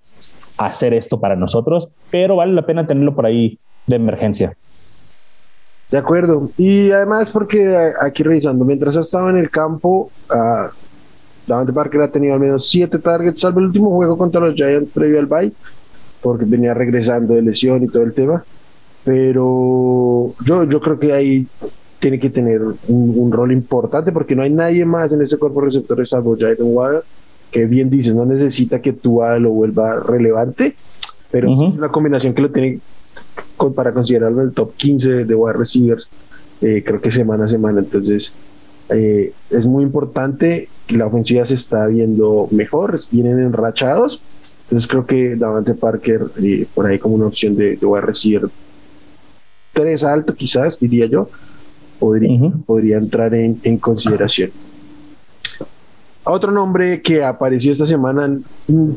hacer 0.57 0.93
esto 0.93 1.19
para 1.19 1.35
nosotros, 1.35 1.89
pero 2.11 2.35
vale 2.35 2.53
la 2.53 2.65
pena 2.65 2.85
tenerlo 2.85 3.15
por 3.15 3.25
ahí 3.25 3.57
de 3.87 3.95
emergencia. 3.95 4.55
De 5.93 5.99
acuerdo. 5.99 6.49
Y 6.57 6.89
además 6.89 7.29
porque 7.29 7.93
aquí 8.01 8.23
revisando, 8.23 8.65
mientras 8.65 8.97
ha 8.97 9.01
estado 9.01 9.29
en 9.29 9.37
el 9.37 9.51
campo, 9.51 10.09
uh, 10.31 10.67
Davante 11.45 11.71
Parker 11.71 12.01
ha 12.01 12.07
tenido 12.11 12.33
al 12.33 12.39
menos 12.39 12.67
siete 12.67 12.97
targets, 12.97 13.41
salvo 13.41 13.59
el 13.59 13.67
último 13.67 13.91
juego 13.91 14.17
contra 14.17 14.41
los 14.41 14.55
Giants 14.55 14.89
previo 14.91 15.19
al 15.19 15.27
bye, 15.27 15.53
porque 16.19 16.45
venía 16.45 16.73
regresando 16.73 17.35
de 17.35 17.43
lesión 17.43 17.83
y 17.83 17.89
todo 17.89 18.01
el 18.01 18.11
tema. 18.11 18.43
Pero 19.03 20.29
yo, 20.43 20.63
yo 20.63 20.81
creo 20.81 20.97
que 20.97 21.13
ahí 21.13 21.45
tiene 21.99 22.19
que 22.19 22.31
tener 22.31 22.59
un, 22.87 23.31
rol 23.31 23.51
importante 23.51 24.11
porque 24.11 24.35
no 24.35 24.41
hay 24.41 24.49
nadie 24.49 24.85
más 24.85 25.13
en 25.13 25.21
ese 25.21 25.37
cuerpo 25.37 25.61
receptor 25.61 26.07
salvo 26.07 26.35
Jaden 26.35 26.55
Water, 26.61 27.03
que 27.51 27.67
bien 27.67 27.91
dices, 27.91 28.15
no 28.15 28.25
necesita 28.25 28.81
que 28.81 28.93
tú 28.93 29.21
lo 29.37 29.51
vuelva 29.51 29.99
relevante, 29.99 30.73
pero 31.29 31.51
es 31.51 31.59
una 31.77 31.89
combinación 31.89 32.33
que 32.33 32.41
lo 32.41 32.49
tiene 32.49 32.79
para 33.71 33.93
considerarlo 33.93 34.41
el 34.41 34.51
top 34.51 34.73
15 34.75 35.25
de 35.25 35.35
wide 35.35 35.53
receivers, 35.53 36.07
eh, 36.61 36.83
creo 36.85 36.99
que 36.99 37.11
semana 37.11 37.45
a 37.45 37.47
semana. 37.47 37.79
Entonces, 37.79 38.33
eh, 38.89 39.31
es 39.49 39.65
muy 39.65 39.83
importante. 39.83 40.67
La 40.89 41.05
ofensiva 41.05 41.45
se 41.45 41.55
está 41.55 41.85
viendo 41.87 42.47
mejor, 42.51 42.99
vienen 43.11 43.39
enrachados. 43.39 44.21
Entonces, 44.63 44.89
creo 44.89 45.05
que 45.05 45.35
Davante 45.35 45.73
Parker, 45.73 46.25
eh, 46.41 46.65
por 46.73 46.87
ahí 46.87 46.99
como 46.99 47.15
una 47.15 47.27
opción 47.27 47.55
de, 47.55 47.75
de 47.75 47.85
wide 47.85 48.01
receiver, 48.01 48.49
tres 49.71 50.03
alto, 50.03 50.35
quizás, 50.35 50.79
diría 50.79 51.05
yo, 51.05 51.29
podría, 51.99 52.51
podría 52.65 52.97
entrar 52.97 53.33
en, 53.33 53.59
en 53.63 53.77
consideración. 53.77 54.51
Otro 56.25 56.51
nombre 56.51 57.01
que 57.01 57.23
apareció 57.23 57.73
esta 57.73 57.85
semana, 57.85 58.27
mm, 58.67 58.91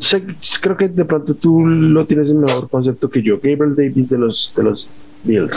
creo 0.61 0.77
que 0.77 0.89
de 0.89 1.05
pronto 1.05 1.35
tú 1.35 1.67
lo 1.67 2.07
tienes 2.07 2.31
en 2.31 2.41
mejor 2.41 2.69
concepto 2.71 3.11
que 3.11 3.21
yo, 3.21 3.37
Gabriel 3.37 3.75
Davis 3.75 4.09
de 4.09 4.19
los, 4.19 4.53
de 4.57 4.63
los 4.63 4.89
Bills. 5.25 5.57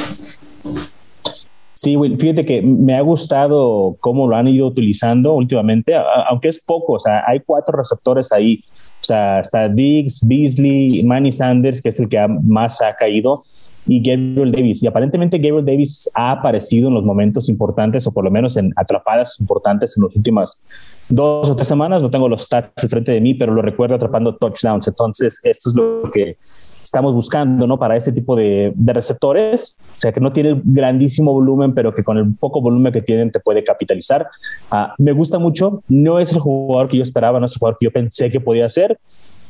Sí, 1.76 1.96
fíjate 2.20 2.46
que 2.46 2.62
me 2.62 2.98
ha 2.98 3.02
gustado 3.02 3.96
cómo 4.02 4.28
lo 4.28 4.36
han 4.36 4.48
ido 4.48 4.68
utilizando 4.68 5.34
últimamente, 5.34 5.94
aunque 6.30 6.50
es 6.50 6.62
poco, 6.62 6.94
o 6.94 7.00
sea, 7.00 7.24
hay 7.26 7.40
cuatro 7.46 7.78
receptores 7.78 8.34
ahí, 8.34 8.66
o 9.02 9.06
sea, 9.06 9.40
está 9.40 9.70
Diggs, 9.70 10.28
Beasley, 10.28 11.04
Manny 11.04 11.32
Sanders, 11.32 11.82
que 11.82 11.90
es 11.90 12.00
el 12.02 12.10
que 12.10 12.20
más 12.44 12.82
ha 12.82 12.96
caído, 12.96 13.46
y 13.88 14.02
Gabriel 14.02 14.52
Davis. 14.52 14.84
Y 14.84 14.88
aparentemente 14.88 15.38
Gabriel 15.38 15.66
Davis 15.66 16.12
ha 16.16 16.32
aparecido 16.32 16.90
en 16.90 16.96
los 16.96 17.06
momentos 17.06 17.48
importantes, 17.48 18.06
o 18.08 18.12
por 18.12 18.26
lo 18.26 18.32
menos 18.32 18.58
en 18.58 18.74
atrapadas 18.76 19.40
importantes 19.40 19.98
en 19.98 20.04
las 20.04 20.16
últimas 20.16 20.66
dos 21.10 21.50
o 21.50 21.56
tres 21.56 21.68
semanas. 21.68 22.02
No 22.02 22.10
tengo 22.10 22.30
los 22.30 22.44
stats 22.44 22.82
de 22.82 22.88
frente 22.88 23.12
de 23.12 23.22
mí, 23.22 23.34
pero 23.34 23.54
lo 23.54 23.62
recuerdo 23.62 23.96
atrapando 23.96 24.36
touchdowns. 24.36 24.88
Entonces, 24.88 25.42
esto 25.44 25.70
es 25.70 25.76
lo 25.76 26.12
que 26.12 26.38
estamos 26.84 27.14
buscando, 27.14 27.68
¿no? 27.68 27.78
Para 27.78 27.96
ese 27.98 28.12
tipo 28.12 28.36
de, 28.36 28.74
receptores, 28.78 29.78
o 29.82 29.98
sea, 29.98 30.12
que 30.12 30.20
no 30.20 30.34
tiene 30.34 30.60
grandísimo 30.64 31.32
volumen, 31.34 31.74
pero 31.74 31.94
que 31.94 32.04
con 32.04 32.18
el 32.18 32.34
poco 32.36 32.62
volumen 32.62 32.92
que 32.92 33.02
tienen 33.02 33.32
te 33.32 33.40
puede 33.40 33.64
capitalizar. 33.64 34.28
Ah, 34.72 34.94
me 34.98 35.12
gusta 35.12 35.40
mucho, 35.40 35.84
no 35.88 36.20
es 36.20 36.34
el 36.34 36.40
jugador 36.40 36.90
que 36.90 36.98
yo 36.98 37.04
esperaba, 37.04 37.40
no 37.40 37.46
es 37.46 37.54
el 37.54 37.60
jugador 37.60 37.78
que 37.80 37.86
yo 37.86 37.92
pensé 37.92 38.30
que 38.30 38.40
podía 38.40 38.68
ser, 38.70 38.98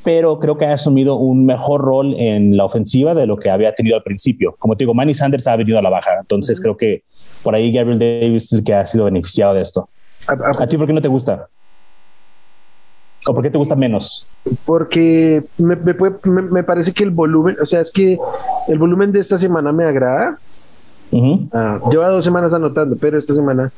pero 0.03 0.39
creo 0.39 0.57
que 0.57 0.65
ha 0.65 0.73
asumido 0.73 1.15
un 1.15 1.45
mejor 1.45 1.81
rol 1.81 2.15
en 2.17 2.57
la 2.57 2.65
ofensiva 2.65 3.13
de 3.13 3.25
lo 3.25 3.37
que 3.37 3.49
había 3.49 3.73
tenido 3.73 3.95
al 3.95 4.03
principio. 4.03 4.55
Como 4.59 4.75
te 4.75 4.83
digo, 4.83 4.93
Manny 4.93 5.13
Sanders 5.13 5.47
ha 5.47 5.55
venido 5.55 5.77
a 5.77 5.81
la 5.81 5.89
baja, 5.89 6.11
entonces 6.19 6.59
creo 6.61 6.75
que 6.75 7.03
por 7.43 7.55
ahí 7.55 7.71
Gabriel 7.71 7.99
Davis 7.99 8.45
es 8.45 8.53
el 8.53 8.63
que 8.63 8.73
ha 8.73 8.85
sido 8.85 9.05
beneficiado 9.05 9.53
de 9.53 9.61
esto. 9.61 9.89
¿A, 10.29 10.67
ti 10.67 10.77
por 10.77 10.88
qué 10.88 10.93
no 10.93 11.01
te 11.01 11.07
gusta? 11.07 11.48
¿O 13.27 13.33
por 13.33 13.43
qué 13.43 13.50
te 13.50 13.57
gusta 13.57 13.75
menos? 13.75 14.27
Porque 14.65 15.43
me, 15.57 15.75
me, 15.75 16.63
parece 16.63 16.93
que 16.93 17.03
el 17.03 17.12
volumen, 17.12 17.57
o 17.62 17.65
sea, 17.65 17.81
es 17.81 17.91
que 17.91 18.17
el 18.67 18.77
volumen 18.77 19.12
de 19.12 19.19
esta 19.19 19.38
semana 19.38 19.71
me 19.71 19.86
agrada. 19.86 20.38
Ah, 21.51 21.79
lleva 21.91 22.07
dos 22.09 22.24
semanas 22.24 22.53
anotando, 22.53 22.95
pero 22.95 23.17
esta 23.17 23.33
semana 23.33 23.71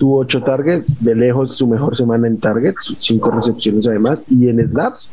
tuvo 0.00 0.20
ocho 0.20 0.42
targets, 0.42 1.04
de 1.04 1.14
lejos 1.14 1.54
su 1.54 1.66
mejor 1.66 1.94
semana 1.94 2.26
en 2.26 2.40
targets, 2.40 2.96
cinco 2.98 3.30
recepciones 3.30 3.86
además, 3.86 4.22
y 4.30 4.48
en 4.48 4.66
snaps 4.66 5.10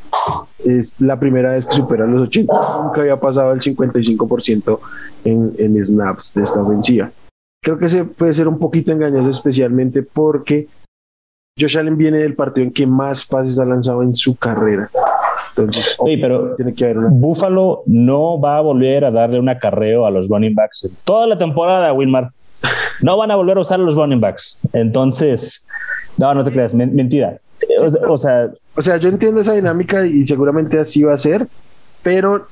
es 0.65 0.93
la 0.99 1.19
primera 1.19 1.51
vez 1.51 1.65
que 1.65 1.75
supera 1.75 2.07
los 2.07 2.29
80, 2.29 2.53
nunca 2.83 3.01
había 3.01 3.19
pasado 3.19 3.51
el 3.51 3.59
55% 3.59 4.79
en, 5.25 5.51
en 5.57 5.85
snaps 5.85 6.33
de 6.33 6.43
esta 6.43 6.61
ofensiva. 6.61 7.11
Creo 7.61 7.77
que 7.77 7.89
se 7.89 8.05
puede 8.05 8.33
ser 8.33 8.47
un 8.47 8.59
poquito 8.59 8.93
engañoso, 8.93 9.29
especialmente 9.29 10.03
porque 10.03 10.69
Josh 11.59 11.77
Allen 11.77 11.97
viene 11.97 12.19
del 12.19 12.35
partido 12.35 12.65
en 12.65 12.73
que 12.73 12.85
más 12.85 13.25
pases 13.25 13.59
ha 13.59 13.65
lanzado 13.65 14.03
en 14.03 14.15
su 14.15 14.35
carrera. 14.35 14.89
Entonces, 15.49 15.95
pero 16.21 16.55
tiene 16.55 16.73
que 16.73 16.85
haber 16.85 16.97
Buffalo 17.09 17.81
no 17.87 18.39
va 18.39 18.57
a 18.57 18.61
volver 18.61 19.05
a 19.05 19.11
darle 19.11 19.39
un 19.39 19.49
acarreo 19.49 20.05
a 20.05 20.11
los 20.11 20.29
running 20.29 20.53
backs 20.53 20.91
toda 21.03 21.25
la 21.25 21.37
temporada, 21.37 21.91
Wilmar. 21.93 22.29
No 23.01 23.17
van 23.17 23.31
a 23.31 23.35
volver 23.35 23.57
a 23.57 23.61
usar 23.61 23.79
los 23.79 23.95
running 23.95 24.19
backs. 24.19 24.67
Entonces, 24.73 25.67
no, 26.17 26.33
no 26.33 26.43
te 26.43 26.51
creas, 26.51 26.73
mentira. 26.73 27.39
O, 28.07 28.17
sea, 28.17 28.49
o 28.75 28.81
sea, 28.81 28.97
yo 28.97 29.09
entiendo 29.09 29.41
esa 29.41 29.53
dinámica 29.53 30.05
y 30.05 30.25
seguramente 30.27 30.79
así 30.79 31.03
va 31.03 31.13
a 31.13 31.17
ser, 31.17 31.47
pero 32.03 32.47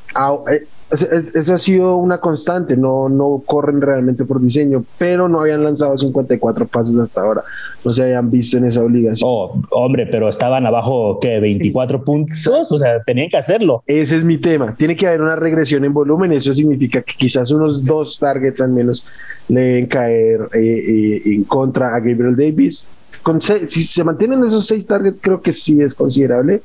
eh, 0.52 0.66
eso 0.92 1.56
ha 1.56 1.58
sido 1.58 1.98
una 1.98 2.20
constante, 2.20 2.78
no, 2.78 3.10
no 3.10 3.42
corren 3.46 3.82
realmente 3.82 4.24
por 4.24 4.40
diseño, 4.40 4.86
pero 4.98 5.28
no 5.28 5.42
habían 5.42 5.64
lanzado 5.64 5.98
54 5.98 6.68
pases 6.68 6.98
hasta 6.98 7.22
ahora, 7.22 7.44
no 7.84 7.92
se 7.92 8.04
habían 8.04 8.30
visto 8.30 8.58
en 8.58 8.66
esa 8.66 8.84
obligación. 8.84 9.28
Oh, 9.30 9.60
hombre, 9.72 10.06
pero 10.06 10.30
estaban 10.30 10.66
abajo, 10.66 11.20
¿qué? 11.20 11.40
24 11.40 12.04
puntos, 12.04 12.72
o 12.72 12.78
sea, 12.78 13.02
tenían 13.04 13.30
que 13.30 13.38
hacerlo. 13.38 13.84
Ese 13.88 14.18
es 14.18 14.24
mi 14.24 14.38
tema, 14.38 14.76
tiene 14.76 14.96
que 14.96 15.08
haber 15.08 15.22
una 15.22 15.36
regresión 15.36 15.84
en 15.86 15.94
volumen, 15.94 16.32
eso 16.34 16.54
significa 16.54 17.02
que 17.02 17.14
quizás 17.18 17.52
unos 17.52 17.84
dos 17.84 18.20
targets 18.20 18.62
al 18.62 18.70
menos 18.70 19.06
le 19.50 19.62
deben 19.62 19.86
caer 19.88 20.50
eh, 20.54 20.60
eh, 20.60 21.22
en 21.26 21.44
contra 21.46 21.96
a 21.96 22.00
Gabriel 22.00 22.36
Davis. 22.36 22.86
Con 23.24 23.42
si 23.42 23.68
se 23.68 24.04
mantienen 24.04 24.44
esos 24.44 24.68
seis 24.68 24.86
targets, 24.86 25.20
creo 25.20 25.42
que 25.42 25.52
sí 25.52 25.82
es 25.82 25.96
considerable 25.96 26.62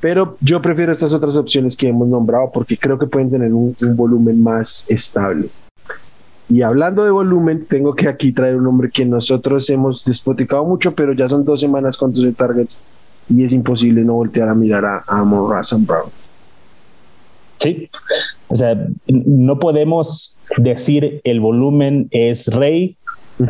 pero 0.00 0.36
yo 0.40 0.60
prefiero 0.60 0.92
estas 0.92 1.12
otras 1.12 1.36
opciones 1.36 1.76
que 1.76 1.88
hemos 1.88 2.08
nombrado 2.08 2.50
porque 2.52 2.76
creo 2.76 2.98
que 2.98 3.06
pueden 3.06 3.30
tener 3.30 3.52
un, 3.52 3.74
volumen 3.94 4.42
más 4.42 4.84
estable. 4.88 5.48
Y 6.48 6.62
hablando 6.62 7.04
de 7.04 7.10
volumen, 7.10 7.66
tengo 7.66 7.94
que 7.94 8.08
aquí 8.08 8.32
traer 8.32 8.56
un 8.56 8.64
nombre 8.64 8.90
que 8.90 9.04
nosotros 9.04 9.68
hemos 9.70 10.04
despoticado 10.04 10.64
mucho, 10.64 10.94
pero 10.94 11.12
ya 11.12 11.28
son 11.28 11.44
dos 11.44 11.60
semanas 11.60 11.96
con 11.96 12.12
12 12.12 12.32
targets 12.32 12.78
y 13.28 13.44
es 13.44 13.52
imposible 13.52 14.02
no 14.02 14.14
voltear 14.14 14.48
a 14.48 14.54
mirar 14.54 14.84
a, 14.84 15.04
a 15.06 15.20
Amon 15.20 15.48
Brown. 15.86 16.10
Sí, 17.56 17.90
o 18.48 18.54
sea, 18.54 18.86
no 19.08 19.58
podemos 19.58 20.38
decir 20.58 21.20
el 21.24 21.40
volumen 21.40 22.08
es 22.10 22.48
rey 22.48 22.96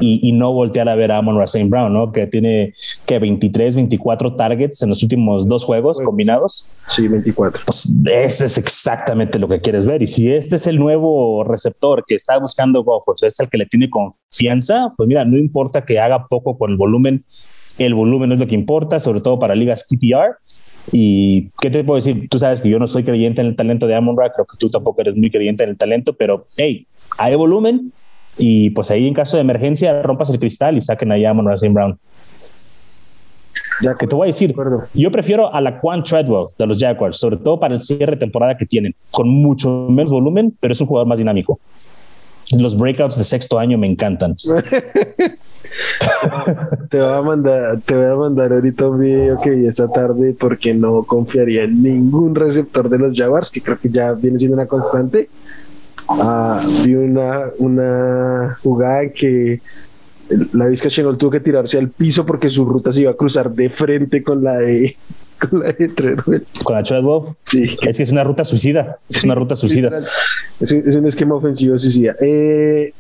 y, 0.01 0.33
no 0.33 0.53
voltear 0.53 0.89
a 0.89 0.95
ver 0.95 1.13
a 1.13 1.19
Amon 1.19 1.41
St. 1.43 1.69
Brown, 1.69 1.93
¿no? 1.93 2.13
Que 2.13 2.27
tiene 2.27 2.75
que 3.07 3.19
23, 3.19 3.77
24 3.77 4.35
targets 4.35 4.83
en 4.83 4.89
los 4.89 5.03
últimos 5.03 5.47
dos 5.47 5.65
juegos 5.65 6.01
combinados. 6.01 6.71
Sí, 6.89 7.09
24. 7.09 7.63
Pues 7.65 7.93
ese 8.11 8.47
es 8.47 8.59
exactamente 8.59 9.39
lo 9.39 9.49
que 9.49 9.61
quieres 9.61 9.87
ver. 9.87 10.03
Y 10.03 10.07
si 10.07 10.31
este 10.31 10.57
es 10.57 10.67
el 10.67 10.79
nuevo 10.79 11.45
receptor 11.45 12.05
que 12.07 12.15
está 12.15 12.39
buscando 12.39 12.83
Goff, 12.83 13.05
pues 13.07 13.23
es 13.23 13.39
el 13.41 13.49
que 13.49 13.59
le 13.59 13.67
tiene 13.67 13.89
confianza, 13.89 14.93
pues 14.97 15.09
mira, 15.09 15.25
no 15.25 15.39
importa 15.39 15.85
que 15.85 15.99
haga 15.99 16.27
poco 16.29 16.59
con 16.59 16.71
el 16.71 16.77
volumen, 16.77 17.25
el 17.79 17.95
volumen 17.95 18.33
es 18.33 18.39
lo 18.39 18.47
que 18.47 18.55
importa, 18.55 19.01
sobre 19.01 19.21
todo 19.21 19.39
para 19.39 19.55
ligas 19.55 19.87
PPR. 19.89 20.37
Y 20.93 21.51
qué 21.61 21.71
te 21.71 21.83
puedo 21.83 21.97
decir, 21.97 22.29
tú 22.29 22.39
sabes 22.39 22.61
que 22.61 22.69
yo 22.69 22.79
no 22.79 22.87
soy 22.87 23.05
creyente 23.05 23.41
en 23.41 23.49
el 23.49 23.57
talento 23.57 23.87
de 23.87 23.97
Amon 23.97 24.17
Ra, 24.17 24.33
creo 24.33 24.47
que 24.47 24.57
tú 24.59 24.69
tampoco 24.69 25.01
eres 25.01 25.17
muy 25.17 25.31
creyente 25.31 25.65
en 25.65 25.71
el 25.71 25.77
talento, 25.77 26.13
pero 26.13 26.47
hey, 26.57 26.87
hay 27.19 27.35
volumen, 27.35 27.93
y 28.39 28.71
pues 28.71 28.91
ahí 28.91 29.07
en 29.07 29.15
caso 29.15 29.37
de 29.37 29.43
emergencia 29.43 30.03
rompas 30.03 30.31
el 30.31 30.39
cristal 30.39 30.77
y 30.77 30.81
saquen 30.81 31.13
allá 31.13 31.31
a 31.31 31.35
Monroe 31.35 31.57
Brown. 31.71 31.99
Ya 33.83 33.95
que 33.95 34.07
te 34.07 34.15
voy 34.15 34.27
a 34.27 34.29
decir, 34.29 34.55
yo 34.95 35.11
prefiero 35.11 35.53
a 35.53 35.61
la 35.61 35.79
Quan 35.81 36.03
Treadwell 36.03 36.49
de 36.59 36.67
los 36.67 36.79
Jaguars, 36.79 37.19
sobre 37.19 37.37
todo 37.37 37.61
para 37.61 37.75
el 37.75 37.81
cierre 37.81 38.13
de 38.13 38.17
temporada 38.17 38.57
que 38.57 38.65
tienen, 38.65 38.95
con 39.11 39.29
mucho 39.29 39.87
menos 39.91 40.11
volumen, 40.11 40.57
pero 40.61 40.73
es 40.73 40.81
un 40.81 40.87
jugador 40.87 41.07
más 41.07 41.19
dinámico. 41.19 41.61
Los 42.57 42.79
breakouts 42.79 43.19
de 43.19 43.25
sexto 43.25 43.59
año 43.59 43.77
me 43.77 43.89
encantan. 43.89 44.37
te 46.91 47.01
voy 47.01 47.13
a 47.13 47.21
mandar, 47.21 47.81
te 47.81 47.95
voy 47.95 48.05
a 48.05 48.15
mandar 48.15 48.53
ahorita 48.53 48.89
un 48.89 49.01
video 49.01 49.41
que 49.41 49.51
vi 49.51 49.67
esta 49.67 49.89
tarde 49.89 50.35
porque 50.39 50.73
no 50.73 51.03
confiaría 51.03 51.65
en 51.65 51.83
ningún 51.83 52.37
receptor 52.37 52.89
de 52.89 52.99
los 52.99 53.19
Jaguars, 53.19 53.51
que 53.51 53.61
creo 53.61 53.79
que 53.79 53.91
ya 53.91 54.13
viene 54.13 54.39
siendo 54.39 54.55
una 54.55 54.67
constante 54.67 55.29
Ah, 56.09 56.61
vi 56.85 56.95
una, 56.95 57.51
una 57.59 58.59
jugada 58.63 59.09
que 59.11 59.61
la 60.53 60.67
Vizca 60.67 60.89
Chengol 60.89 61.17
tuvo 61.17 61.31
que 61.31 61.41
tirarse 61.41 61.79
al 61.79 61.89
piso 61.91 62.27
porque 62.27 62.51
su 62.51 62.65
ruta 62.65 62.91
se 62.91 63.03
iba 63.03 63.11
a 63.11 63.15
cruzar 63.15 63.51
de 63.53 63.71
frente 63.71 64.23
con 64.23 64.43
la 64.43 64.59
de 64.59 64.97
con 65.51 65.61
la 65.61 65.73
de 65.73 65.89
Treadwell. 65.89 66.47
Con 66.65 66.75
la 66.75 66.83
Treadwell. 66.83 67.35
Sí. 67.45 67.65
Es 67.65 67.79
que 67.79 67.91
es 67.91 68.13
una 68.13 68.25
ruta 68.25 68.45
suicida. 68.45 68.99
Es 69.09 69.25
una 69.25 69.35
ruta 69.35 69.55
suicida. 69.55 70.03
Es 70.61 70.73
un, 70.73 71.07
esquema 71.07 71.35
ofensivo 71.35 71.79
suicida. 71.79 72.17
Eh, 72.21 72.93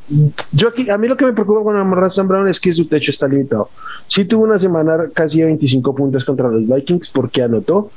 yo 0.52 0.68
aquí, 0.68 0.90
a 0.90 0.98
mí 0.98 1.08
lo 1.08 1.16
que 1.16 1.24
me 1.24 1.32
preocupa 1.32 1.62
con 1.62 1.76
Amar 1.76 2.10
Sam 2.10 2.28
Brown 2.28 2.48
es 2.48 2.60
que 2.60 2.72
su 2.72 2.86
techo 2.86 3.10
está 3.10 3.26
limitado. 3.26 3.70
Sí 4.06 4.24
tuvo 4.24 4.44
una 4.44 4.58
semana 4.58 5.08
casi 5.12 5.38
de 5.38 5.46
25 5.46 5.94
puntos 5.94 6.24
contra 6.24 6.48
los 6.48 6.66
Vikings 6.66 7.08
porque 7.08 7.42
anotó, 7.42 7.90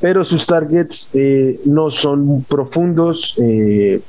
pero 0.00 0.24
sus 0.24 0.46
targets 0.46 1.10
eh, 1.14 1.60
no 1.64 1.90
son 1.90 2.44
profundos. 2.44 3.34
Eh, 3.42 4.00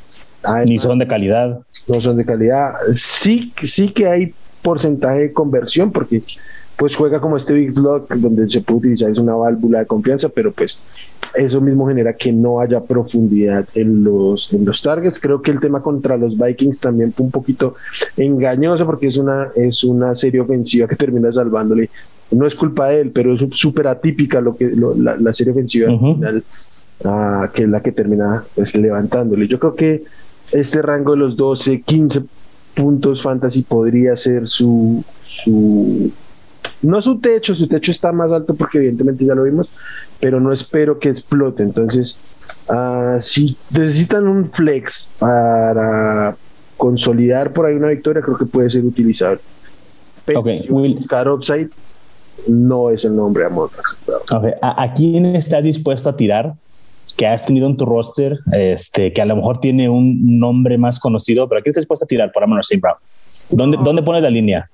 Ni 0.67 0.77
son 0.77 0.99
de 0.99 1.07
calidad. 1.07 1.59
No 1.87 2.01
son 2.01 2.17
de 2.17 2.25
calidad. 2.25 2.73
Sí, 2.95 3.53
sí 3.63 3.91
que 3.91 4.07
hay 4.07 4.33
porcentaje 4.61 5.19
de 5.19 5.33
conversión 5.33 5.91
porque 5.91 6.23
pues 6.77 6.95
juega 6.95 7.21
como 7.21 7.37
este 7.37 7.53
Big 7.53 7.73
Slot 7.73 8.09
donde 8.15 8.49
se 8.49 8.61
puede 8.61 8.79
utilizar 8.79 9.11
es 9.11 9.17
una 9.17 9.35
válvula 9.35 9.79
de 9.79 9.85
confianza, 9.85 10.29
pero 10.29 10.51
pues 10.51 10.79
eso 11.35 11.61
mismo 11.61 11.87
genera 11.87 12.13
que 12.13 12.31
no 12.31 12.59
haya 12.59 12.81
profundidad 12.81 13.65
en 13.75 14.03
los, 14.03 14.51
en 14.53 14.65
los 14.65 14.81
targets. 14.81 15.19
Creo 15.19 15.41
que 15.41 15.51
el 15.51 15.59
tema 15.59 15.81
contra 15.81 16.17
los 16.17 16.37
Vikings 16.37 16.79
también 16.79 17.13
fue 17.13 17.25
un 17.25 17.31
poquito 17.31 17.75
engañoso 18.17 18.85
porque 18.85 19.07
es 19.07 19.17
una, 19.17 19.49
es 19.55 19.83
una 19.83 20.15
serie 20.15 20.41
ofensiva 20.41 20.87
que 20.87 20.95
termina 20.95 21.31
salvándole. 21.31 21.89
No 22.31 22.47
es 22.47 22.55
culpa 22.55 22.89
de 22.89 23.01
él, 23.01 23.11
pero 23.11 23.35
es 23.35 23.41
súper 23.51 23.87
atípica 23.87 24.41
lo 24.41 24.55
que 24.55 24.71
la, 24.75 25.33
serie 25.33 25.53
ofensiva 25.53 25.87
final, 25.87 26.43
ah, 27.05 27.49
que 27.53 27.63
es 27.63 27.69
la 27.69 27.81
que 27.81 27.91
termina 27.91 28.43
pues, 28.55 28.75
levantándole. 28.75 29.47
Yo 29.47 29.59
creo 29.59 29.75
que 29.75 30.03
este 30.53 30.81
rango 30.81 31.11
de 31.11 31.17
los 31.17 31.35
12, 31.35 31.81
15 31.81 32.23
puntos 32.75 33.21
fantasy 33.21 33.61
podría 33.61 34.15
ser 34.15 34.47
su, 34.47 35.03
su 35.25 36.11
no 36.81 37.01
su 37.01 37.19
techo, 37.19 37.55
su 37.55 37.67
techo 37.67 37.91
está 37.91 38.11
más 38.11 38.31
alto 38.31 38.53
porque 38.53 38.77
evidentemente 38.77 39.25
ya 39.25 39.35
lo 39.35 39.43
vimos, 39.43 39.69
pero 40.19 40.39
no 40.39 40.51
espero 40.53 40.99
que 40.99 41.09
explote. 41.09 41.63
Entonces, 41.63 42.17
uh, 42.69 43.21
si 43.21 43.57
necesitan 43.71 44.27
un 44.27 44.51
flex 44.51 45.09
para 45.19 46.35
consolidar 46.77 47.53
por 47.53 47.65
ahí 47.65 47.75
una 47.75 47.89
victoria, 47.89 48.21
creo 48.21 48.37
que 48.37 48.45
puede 48.45 48.69
ser 48.69 48.83
utilizable. 48.83 49.39
Pero 50.25 50.41
okay. 50.41 50.67
buscar 50.69 51.29
upside 51.29 51.69
no 52.47 52.89
es 52.89 53.05
el 53.05 53.15
nombre 53.15 53.45
Amor. 53.45 53.69
Okay. 54.31 54.51
¿A, 54.61 54.83
¿A, 54.83 54.93
quién 54.93 55.25
estás 55.35 55.63
dispuesto 55.63 56.09
a 56.09 56.15
tirar? 56.15 56.53
Que 57.15 57.27
has 57.27 57.45
tenido 57.45 57.67
en 57.67 57.77
tu 57.77 57.85
roster, 57.85 58.39
este, 58.51 59.13
que 59.13 59.21
a 59.21 59.25
lo 59.25 59.35
mejor 59.35 59.59
tiene 59.59 59.89
un 59.89 60.39
nombre 60.39 60.77
más 60.77 60.99
conocido, 60.99 61.47
pero 61.47 61.59
¿a 61.59 61.61
quién 61.61 61.71
estás 61.71 61.83
dispuesto 61.83 62.05
a 62.05 62.07
tirar 62.07 62.31
por 62.31 62.43
Amon 62.43 62.59
Brown? 62.81 62.97
¿Dónde, 63.49 63.77
¿Dónde 63.83 64.01
pones 64.01 64.23
la 64.23 64.29
línea? 64.29 64.69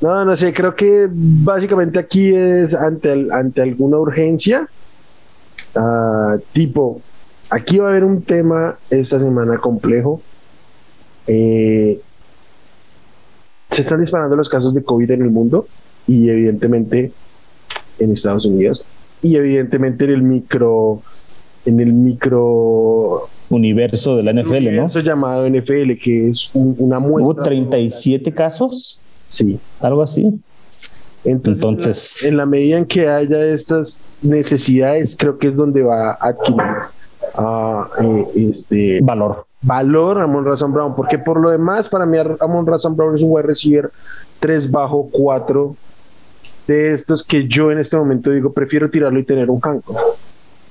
No, 0.00 0.24
no 0.24 0.36
sé, 0.36 0.54
creo 0.54 0.74
que 0.74 1.08
básicamente 1.10 1.98
aquí 1.98 2.32
es 2.34 2.74
ante, 2.74 3.28
ante 3.30 3.60
alguna 3.60 3.98
urgencia, 3.98 4.66
uh, 5.76 6.38
tipo, 6.52 7.02
aquí 7.50 7.78
va 7.78 7.88
a 7.88 7.90
haber 7.90 8.04
un 8.04 8.22
tema 8.22 8.78
esta 8.88 9.18
semana 9.18 9.58
complejo. 9.58 10.22
Eh, 11.26 12.00
se 13.70 13.82
están 13.82 14.00
disparando 14.00 14.36
los 14.36 14.48
casos 14.48 14.74
de 14.74 14.82
COVID 14.82 15.10
en 15.10 15.22
el 15.22 15.30
mundo 15.30 15.66
y 16.06 16.28
evidentemente 16.28 17.12
en 18.00 18.12
Estados 18.12 18.44
Unidos 18.44 18.84
y 19.22 19.36
evidentemente 19.36 20.04
en 20.04 20.10
el 20.10 20.22
micro 20.22 21.02
en 21.66 21.78
el 21.78 21.92
micro 21.92 23.28
universo 23.50 24.16
de 24.16 24.22
la 24.22 24.32
NFL, 24.32 24.68
universo 24.68 25.00
llamado 25.00 25.48
NFL 25.48 25.92
que 26.02 26.30
es 26.30 26.50
una 26.54 26.98
muestra. 26.98 27.24
Hubo 27.24 27.42
37 27.42 28.32
casos. 28.32 29.00
Sí. 29.28 29.58
Algo 29.80 30.02
así. 30.02 30.40
Entonces, 31.24 32.24
en, 32.24 32.36
la, 32.38 32.46
medida 32.46 32.78
en 32.78 32.86
que 32.86 33.06
haya 33.06 33.44
estas 33.44 33.98
necesidades, 34.22 35.14
creo 35.18 35.38
que 35.38 35.48
es 35.48 35.56
donde 35.56 35.82
va 35.82 36.12
a 36.12 36.28
adquirir 36.28 36.62
uh, 37.38 38.26
este 38.34 39.00
valor. 39.02 39.44
Valor 39.62 40.22
Amon 40.22 40.46
Razan 40.46 40.72
Brown, 40.72 40.96
porque 40.96 41.18
por 41.18 41.38
lo 41.38 41.50
demás, 41.50 41.88
para 41.88 42.06
mí, 42.06 42.16
Amon 42.40 42.66
Razan 42.66 42.96
Brown 42.96 43.14
es 43.16 43.22
un 43.22 43.30
wide 43.30 43.46
receiver 43.46 43.90
3 44.40 44.70
bajo 44.70 45.10
4 45.12 45.76
de 46.66 46.94
estos 46.94 47.24
que 47.24 47.48
yo 47.48 47.70
en 47.70 47.78
este 47.78 47.96
momento 47.96 48.30
digo, 48.30 48.52
prefiero 48.52 48.90
tirarlo 48.90 49.18
y 49.18 49.24
tener 49.24 49.50
un 49.50 49.60
canco. 49.60 49.96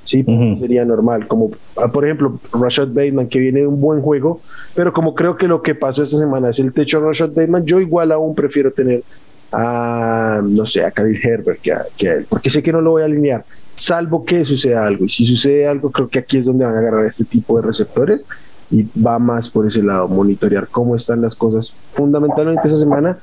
Sí, 0.06 0.26
sería 0.60 0.86
normal. 0.86 1.28
Como, 1.28 1.52
ah, 1.78 1.88
por 1.90 2.04
ejemplo, 2.04 2.40
Rashad 2.52 2.88
Bateman, 2.88 3.28
que 3.28 3.38
viene 3.38 3.60
de 3.60 3.68
un 3.68 3.80
buen 3.80 4.02
juego, 4.02 4.42
pero 4.76 4.92
como 4.92 5.14
creo 5.14 5.38
que 5.38 5.48
lo 5.48 5.62
que 5.62 5.76
pasó 5.76 6.02
esta 6.02 6.18
semana 6.18 6.50
es 6.50 6.58
el 6.58 6.74
techo 6.74 7.00
de 7.00 7.08
Rashad 7.08 7.30
Bateman, 7.30 7.64
yo 7.66 7.80
igual 7.80 8.12
aún 8.12 8.34
prefiero 8.34 8.72
tener 8.72 9.04
a, 9.52 10.42
no 10.44 10.66
sé, 10.66 10.84
a 10.84 10.92
Khalil 10.92 11.20
Herbert 11.22 11.60
que 11.62 11.74
a, 11.74 11.86
él, 12.00 12.26
porque 12.28 12.50
sé 12.50 12.64
que 12.64 12.72
no 12.72 12.82
lo 12.82 12.92
voy 12.92 13.04
a 13.04 13.06
alinear, 13.06 13.46
salvo 13.76 14.26
que 14.26 14.46
suceda 14.46 14.86
algo. 14.86 15.06
Y 15.06 15.10
si 15.10 15.28
sucede 15.28 15.68
algo, 15.68 15.92
creo 15.92 16.08
que 16.08 16.20
aquí 16.20 16.40
es 16.40 16.46
donde 16.46 16.66
van 16.66 16.76
a 16.76 16.80
agarrar 16.80 17.06
este 17.06 17.26
tipo 17.26 17.58
de 17.58 17.68
receptores 17.68 18.26
y 18.72 18.88
va 19.00 19.20
más 19.20 19.50
por 19.50 19.68
ese 19.68 19.84
lado, 19.84 20.08
monitorear 20.08 20.68
cómo 20.68 20.96
están 20.96 21.22
las 21.22 21.36
cosas 21.36 21.74
fundamentalmente 21.94 22.68
esa 22.68 22.80
semana 22.80 23.18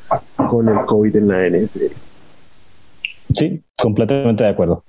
con 0.48 0.68
el 0.68 0.84
COVID 0.84 1.16
en 1.16 1.28
la 1.28 1.48
NFL. 1.48 1.94
Sí, 3.36 3.62
completamente 3.76 4.44
de 4.44 4.50
acuerdo. 4.50 4.82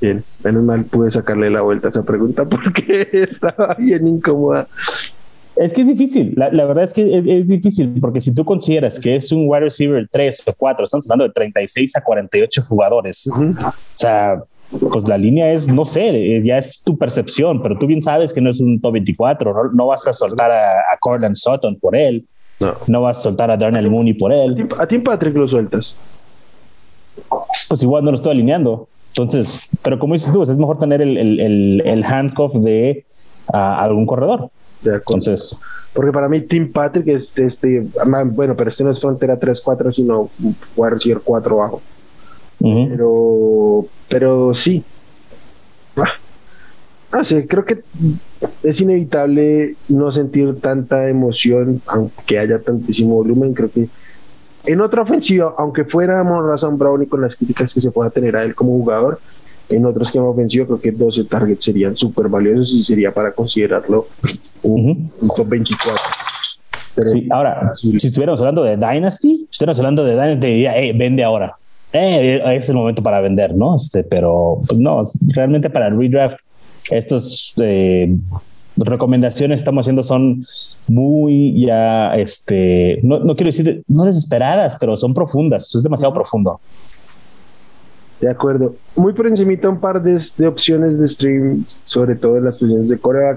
Bien, 0.00 0.22
menos 0.44 0.62
mal 0.62 0.84
pude 0.84 1.10
sacarle 1.10 1.50
la 1.50 1.60
vuelta 1.60 1.88
a 1.88 1.90
esa 1.90 2.02
pregunta 2.02 2.44
porque 2.48 3.08
estaba 3.12 3.74
bien 3.78 4.06
incómoda. 4.06 4.66
Es 5.56 5.74
que 5.74 5.82
es 5.82 5.88
difícil, 5.88 6.32
la, 6.36 6.48
verdad 6.64 6.84
es 6.84 6.94
que 6.94 7.18
es, 7.18 7.48
difícil, 7.48 7.92
porque 8.00 8.22
si 8.22 8.34
tú 8.34 8.46
consideras 8.46 8.98
que 8.98 9.16
es 9.16 9.30
un 9.30 9.44
wide 9.46 9.64
receiver 9.64 10.08
3 10.10 10.44
o 10.46 10.54
4, 10.56 10.84
estamos 10.84 11.10
hablando 11.10 11.28
de 11.28 11.34
36 11.34 11.96
a 11.96 12.02
48 12.02 12.62
jugadores, 12.62 13.30
o 13.30 13.72
sea, 13.92 14.42
pues 14.90 15.06
la 15.06 15.18
línea 15.18 15.52
es, 15.52 15.70
no 15.70 15.84
sé, 15.84 16.08
eh, 16.08 16.42
ya 16.42 16.56
es 16.56 16.80
tu 16.82 16.96
percepción, 16.96 17.60
pero 17.60 17.76
tú 17.76 17.86
bien 17.86 18.00
sabes 18.00 18.32
que 18.32 18.40
no 18.40 18.48
es 18.48 18.60
un 18.60 18.80
top 18.80 18.92
24, 18.92 19.72
no, 19.74 19.88
vas 19.88 20.06
a 20.06 20.14
soltar 20.14 20.50
a, 20.50 20.78
a 20.94 20.96
Cortland 20.98 21.34
Sutton 21.34 21.78
por 21.78 21.94
él, 21.94 22.24
no. 22.58 22.72
no 22.86 23.02
vas 23.02 23.18
a 23.18 23.22
soltar 23.22 23.50
a 23.50 23.56
Darnell 23.58 23.90
Mooney 23.90 24.14
por 24.14 24.32
él. 24.32 24.66
¿A 24.78 24.86
ti, 24.86 24.98
Patrick, 24.98 25.36
lo 25.36 25.46
sueltas? 25.46 25.94
Pues 27.68 27.82
igual 27.82 28.04
no 28.04 28.10
lo 28.10 28.16
estoy 28.16 28.32
alineando. 28.32 28.88
Entonces, 29.08 29.68
pero 29.82 29.98
como 29.98 30.14
dices 30.14 30.32
tú, 30.32 30.42
es 30.42 30.56
mejor 30.56 30.78
tener 30.78 31.02
el, 31.02 31.16
el, 31.16 31.82
el, 31.84 32.04
handcuff 32.04 32.54
de 32.54 33.04
algún 33.52 34.06
corredor. 34.06 34.50
De 34.82 34.94
Entonces, 34.94 35.58
porque 35.92 36.12
para 36.12 36.28
mí 36.28 36.40
Tim 36.40 36.72
Patrick 36.72 37.08
es 37.08 37.36
este, 37.38 37.86
bueno, 38.26 38.54
pero 38.56 38.70
este 38.70 38.84
no 38.84 38.92
es 38.92 39.00
frontera 39.00 39.38
3-4, 39.38 39.92
sino 39.92 40.30
wide 40.76 40.90
receiver 40.90 41.20
4 41.22 41.56
bajo. 41.56 41.82
Pero, 42.60 43.86
pero 44.08 44.54
sí. 44.54 44.84
Ah, 47.12 47.24
sí, 47.24 47.44
creo 47.48 47.64
que 47.64 47.82
es 48.62 48.80
inevitable 48.80 49.74
no 49.88 50.12
sentir 50.12 50.60
tanta 50.60 51.08
emoción, 51.08 51.82
aunque 51.86 52.38
haya 52.38 52.60
tantísimo 52.60 53.14
volumen. 53.16 53.52
Creo 53.52 53.70
que 53.70 53.88
en 54.64 54.80
otra 54.80 55.02
ofensiva, 55.02 55.54
aunque 55.58 55.84
fuera 55.84 56.22
Razan 56.22 56.78
Brown 56.78 57.02
y 57.02 57.06
con 57.06 57.20
las 57.22 57.36
críticas 57.36 57.72
que 57.72 57.80
se 57.80 57.90
pueda 57.90 58.10
tener 58.10 58.36
a 58.36 58.42
él 58.42 58.54
como 58.54 58.72
jugador, 58.72 59.20
en 59.68 59.86
otro 59.86 60.02
esquema 60.02 60.26
ofensivo 60.26 60.66
creo 60.66 60.78
que 60.78 60.92
12 60.92 61.24
targets 61.24 61.64
serían 61.64 61.96
súper 61.96 62.28
valiosos 62.28 62.74
y 62.74 62.84
sería 62.84 63.12
para 63.12 63.32
considerarlo 63.32 64.08
un, 64.62 65.10
top 65.36 65.48
24. 65.48 66.02
sí, 67.06 67.28
ahora, 67.30 67.72
si 67.76 68.06
estuviéramos 68.06 68.40
hablando 68.40 68.62
de 68.64 68.76
Dynasty, 68.76 69.36
si 69.36 69.48
estuviéramos 69.50 69.78
hablando 69.78 70.04
de 70.04 70.12
Dynasty, 70.12 70.46
diría, 70.46 70.72
vende 70.94 71.24
ahora. 71.24 71.54
Eh, 71.92 72.40
es 72.56 72.68
el 72.68 72.76
momento 72.76 73.02
para 73.02 73.20
vender, 73.20 73.54
¿no? 73.54 73.76
Este, 73.76 74.04
pero 74.04 74.58
pues 74.66 74.80
no, 74.80 75.02
realmente 75.28 75.70
para 75.70 75.88
el 75.88 75.98
redraft, 75.98 76.38
estos 76.90 77.54
eh, 77.58 78.16
recomendaciones 78.76 79.60
estamos 79.60 79.84
haciendo 79.84 80.02
son 80.02 80.46
muy 80.88 81.66
ya, 81.66 82.14
este, 82.14 83.00
no, 83.02 83.20
no 83.20 83.36
quiero 83.36 83.48
decir, 83.48 83.84
no 83.88 84.04
desesperadas, 84.04 84.76
pero 84.78 84.96
son 84.96 85.14
profundas, 85.14 85.74
es 85.74 85.82
demasiado 85.82 86.14
profundo. 86.14 86.60
De 88.20 88.28
acuerdo. 88.28 88.74
Muy 88.96 89.14
por 89.14 89.26
encimita 89.26 89.68
un 89.68 89.80
par 89.80 90.02
de, 90.02 90.22
de, 90.36 90.46
opciones 90.46 91.00
de 91.00 91.08
stream, 91.08 91.64
sobre 91.84 92.16
todo 92.16 92.36
en 92.36 92.44
las 92.44 92.58
posiciones 92.58 92.88
de 92.90 92.98
Corea 92.98 93.36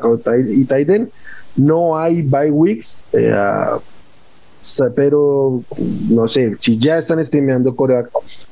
y 0.50 0.66
Titan. 0.66 1.10
No 1.56 1.98
hay 1.98 2.22
bye 2.22 2.52
weeks, 2.52 2.98
eh, 3.14 3.34
pero 4.96 5.62
no 6.10 6.28
sé, 6.28 6.56
si 6.60 6.78
ya 6.78 6.98
están 6.98 7.24
streameando 7.24 7.76
Corea 7.76 8.06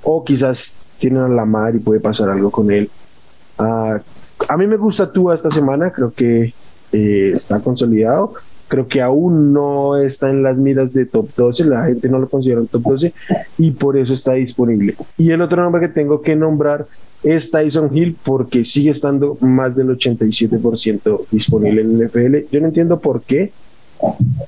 o 0.03 0.23
quizás 0.23 0.75
tienen 0.99 1.23
a 1.23 1.27
la 1.27 1.45
mar 1.45 1.75
y 1.75 1.79
puede 1.79 1.99
pasar 1.99 2.29
algo 2.29 2.49
con 2.49 2.71
él. 2.71 2.89
Uh, 3.57 3.97
a 4.47 4.57
mí 4.57 4.67
me 4.67 4.77
gusta 4.77 5.11
tú 5.11 5.31
esta 5.31 5.51
semana, 5.51 5.91
creo 5.91 6.13
que 6.13 6.53
eh, 6.91 7.33
está 7.35 7.59
consolidado. 7.59 8.33
Creo 8.67 8.87
que 8.87 9.01
aún 9.01 9.51
no 9.51 9.97
está 9.97 10.29
en 10.29 10.43
las 10.43 10.55
miras 10.55 10.93
de 10.93 11.05
top 11.05 11.27
12, 11.35 11.65
la 11.65 11.85
gente 11.87 12.07
no 12.07 12.19
lo 12.19 12.29
considera 12.29 12.61
un 12.61 12.67
top 12.67 12.83
12 12.83 13.13
y 13.57 13.71
por 13.71 13.97
eso 13.97 14.13
está 14.13 14.33
disponible. 14.33 14.95
Y 15.17 15.31
el 15.31 15.41
otro 15.41 15.61
nombre 15.61 15.81
que 15.81 15.89
tengo 15.89 16.21
que 16.21 16.37
nombrar 16.37 16.87
es 17.21 17.51
Tyson 17.51 17.89
Hill 17.95 18.15
porque 18.23 18.63
sigue 18.63 18.91
estando 18.91 19.37
más 19.41 19.75
del 19.75 19.89
87% 19.89 21.25
disponible 21.31 21.81
en 21.81 21.99
el 21.99 22.07
NFL. 22.07 22.49
Yo 22.49 22.61
no 22.61 22.67
entiendo 22.67 22.99
por 22.99 23.21
qué. 23.23 23.51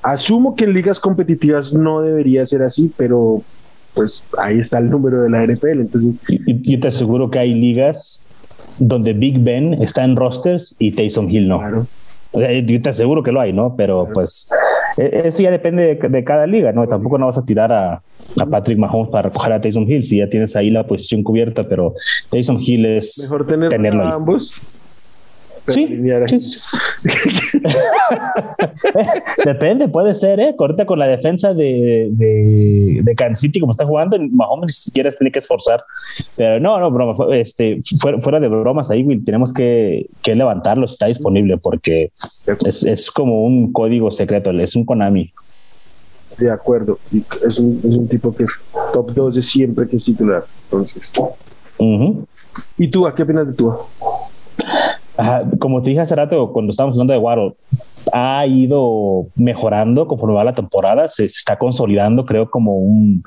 Asumo 0.01 0.55
que 0.55 0.63
en 0.63 0.73
ligas 0.73 1.01
competitivas 1.01 1.73
no 1.73 2.01
debería 2.01 2.47
ser 2.47 2.63
así, 2.63 2.91
pero 2.95 3.41
pues 3.93 4.23
ahí 4.37 4.59
está 4.59 4.79
el 4.79 4.89
número 4.89 5.21
de 5.21 5.29
la 5.29 5.45
NFL. 5.45 5.81
Entonces, 5.81 6.15
yo 6.47 6.79
te 6.79 6.87
aseguro 6.87 7.29
que 7.29 7.39
hay 7.39 7.53
ligas 7.53 8.27
donde 8.79 9.13
Big 9.13 9.39
Ben 9.39 9.75
está 9.75 10.03
en 10.03 10.15
rosters 10.15 10.75
y 10.79 10.91
Tyson 10.91 11.29
Hill 11.29 11.47
no. 11.47 11.59
Claro. 11.59 11.87
Yo 12.33 12.81
te 12.81 12.89
aseguro 12.89 13.23
que 13.23 13.31
lo 13.31 13.41
hay, 13.41 13.53
¿no? 13.53 13.75
Pero 13.75 14.07
pues 14.13 14.51
e, 14.97 15.21
eso 15.25 15.43
ya 15.43 15.51
depende 15.51 15.95
de, 15.95 16.23
cada 16.23 16.47
liga, 16.47 16.71
¿no? 16.71 16.87
Tampoco 16.87 17.17
no 17.17 17.27
vas 17.27 17.37
a 17.37 17.45
tirar 17.45 17.71
a, 17.71 18.01
a, 18.39 18.45
Patrick 18.45 18.77
Mahomes 18.77 19.09
para 19.09 19.29
recoger 19.29 19.53
a 19.53 19.61
Tyson 19.61 19.89
Hill 19.89 20.03
si 20.03 20.17
ya 20.17 20.29
tienes 20.29 20.55
ahí 20.55 20.69
la 20.69 20.85
posición 20.85 21.23
cubierta, 21.23 21.67
pero 21.67 21.93
Tyson 22.29 22.59
Hill 22.59 22.85
es 22.85 23.29
mejor 23.29 23.47
tener 23.47 23.69
tenerlo 23.69 24.03
a 24.03 24.13
ambos. 24.13 24.53
Sí, 25.67 25.87
sí. 26.39 26.59
Depende, 29.45 29.87
puede 29.87 30.13
ser, 30.13 30.41
¿eh? 30.41 30.53
Ahorita 30.57 30.85
con 30.85 30.99
la 30.99 31.07
defensa 31.07 31.53
de, 31.53 32.09
de, 32.11 32.99
de 33.01 33.15
Kansas 33.15 33.39
City, 33.39 33.61
como 33.61 33.71
está 33.71 33.85
jugando, 33.85 34.17
Mahomes 34.19 34.67
ni 34.67 34.73
siquiera 34.73 35.09
tiene 35.11 35.31
que 35.31 35.39
esforzar. 35.39 35.85
Pero 36.35 36.59
no, 36.59 36.77
no, 36.79 36.91
broma, 36.91 37.13
este, 37.35 37.79
fuera, 37.99 38.19
fuera 38.19 38.41
de 38.41 38.49
bromas 38.49 38.91
ahí, 38.91 39.03
Will, 39.03 39.23
tenemos 39.23 39.53
que, 39.53 40.09
que 40.21 40.35
levantarlo 40.35 40.85
si 40.87 40.93
está 40.93 41.07
disponible, 41.07 41.57
porque 41.57 42.11
es, 42.65 42.83
es, 42.83 43.09
como 43.09 43.45
un 43.45 43.71
código 43.71 44.11
secreto, 44.11 44.51
es 44.51 44.75
un 44.75 44.83
Konami. 44.85 45.31
De 46.37 46.51
acuerdo, 46.51 46.99
es 47.47 47.57
un, 47.57 47.77
es 47.77 47.85
un 47.85 48.07
tipo 48.07 48.35
que 48.35 48.43
es 48.43 48.51
top 48.91 49.13
2 49.13 49.35
de 49.35 49.43
siempre 49.43 49.87
que 49.87 49.95
es 49.97 50.03
titular. 50.03 50.43
Entonces. 50.65 51.03
¿Y 52.77 52.87
tú, 52.89 53.07
a 53.07 53.15
qué 53.15 53.23
opinas 53.23 53.47
de 53.47 53.53
tú? 53.53 53.73
Como 55.59 55.81
te 55.81 55.91
dije 55.91 56.01
hace 56.01 56.15
rato, 56.15 56.51
cuando 56.51 56.71
estábamos 56.71 56.95
hablando 56.95 57.13
de 57.13 57.19
Waddle, 57.19 57.53
ha 58.11 58.45
ido 58.47 59.27
mejorando 59.35 60.07
conforme 60.07 60.35
va 60.35 60.43
la 60.43 60.53
temporada, 60.53 61.07
se, 61.07 61.25
está 61.25 61.57
consolidando, 61.57 62.25
creo, 62.25 62.49
como 62.49 62.77
un 62.77 63.23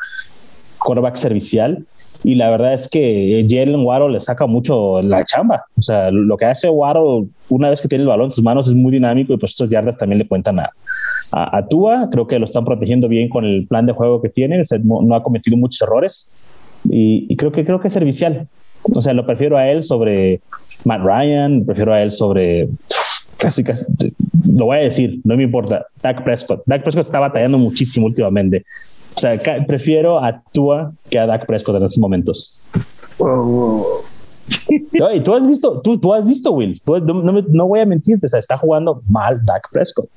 quarterback 0.79 1.17
servicial. 1.17 1.85
Y 2.25 2.35
la 2.35 2.51
verdad 2.51 2.73
es 2.73 2.89
que 2.89 3.47
Jalen 3.49 3.85
Waddle 3.85 4.13
le 4.13 4.21
saca 4.21 4.47
mucho 4.47 5.01
la 5.03 5.23
chamba. 5.23 5.65
O 5.79 5.83
sea, 5.83 6.11
lo 6.11 6.37
que 6.37 6.47
hace 6.47 6.69
Waddle 6.69 7.29
una 7.49 7.71
vez 7.71 7.81
que 7.81 7.89
tiene 7.89 8.03
el 8.03 8.09
balón 8.09 8.27
en 8.27 8.31
sus 8.33 8.43
manos 8.43 8.67
es 8.67 8.75
muy 8.75 8.91
dinámico 8.91 9.33
y 9.33 9.37
pues 9.37 9.53
estas 9.53 9.71
yardas 9.71 9.97
también 9.97 10.19
le 10.19 10.27
cuentan 10.27 10.59
a, 10.59 10.73
a, 11.33 11.67
Tua. 11.69 12.09
Creo 12.11 12.27
que 12.27 12.39
lo 12.39 12.47
están 12.47 12.65
protegiendo 12.65 13.07
bien 13.07 13.29
con 13.29 13.45
el 13.45 13.67
plan 13.67 13.87
de 13.87 13.93
juego 13.93 14.21
que 14.21 14.29
tiene. 14.29 14.61
no, 14.83 15.15
ha 15.15 15.23
cometido 15.23 15.57
muchos 15.57 15.83
errores 15.83 16.49
y, 16.85 17.27
y 17.29 17.37
creo 17.37 17.53
que 17.53 17.65
creo 17.65 17.81
que 17.81 17.89
es 17.89 17.93
servicial. 17.93 18.49
O 18.95 19.01
sea, 19.01 19.13
lo 19.13 19.27
prefiero 19.27 19.57
a 19.57 19.69
él 19.69 19.83
sobre 19.83 20.41
Matt 20.85 21.03
Ryan, 21.03 21.65
prefiero 21.65 21.93
a 21.93 22.03
él 22.03 22.13
sobre 22.13 22.69
casi, 23.37 23.65
casi, 23.65 23.85
lo 24.57 24.67
voy 24.67 24.79
a 24.79 24.83
decir, 24.83 25.21
no 25.25 25.37
me 25.37 25.45
importa, 25.45 25.87
Dak 26.03 26.25
Prescott. 26.25 26.63
Dak 26.67 26.83
Prescott 26.83 27.05
está 27.05 27.21
batallando 27.21 27.59
muchísimo 27.59 28.07
últimamente. 28.07 28.65
O 29.17 29.21
sea, 29.21 29.39
prefiero 29.67 30.23
a 30.23 30.43
Tua 30.53 30.93
que 31.11 31.19
a 31.19 31.27
Dak 31.27 31.47
Prescott 31.47 31.77
en 31.77 31.85
estos 31.85 31.99
momentos. 31.99 32.67
tú 35.25 35.35
has 35.35 35.47
visto, 35.47 35.81
tú, 35.81 35.99
tú 35.99 36.13
has 36.13 36.29
visto, 36.29 36.53
Will. 36.53 36.81
no, 36.87 37.43
no, 37.49 37.67
voy 37.67 37.81
a 37.81 37.87
mentirte, 37.87 38.27
o 38.27 38.29
sea, 38.29 38.39
está 38.39 38.57
jugando 38.57 39.03
mal 39.09 39.45
Dak 39.45 39.69
Prescott. 39.73 40.09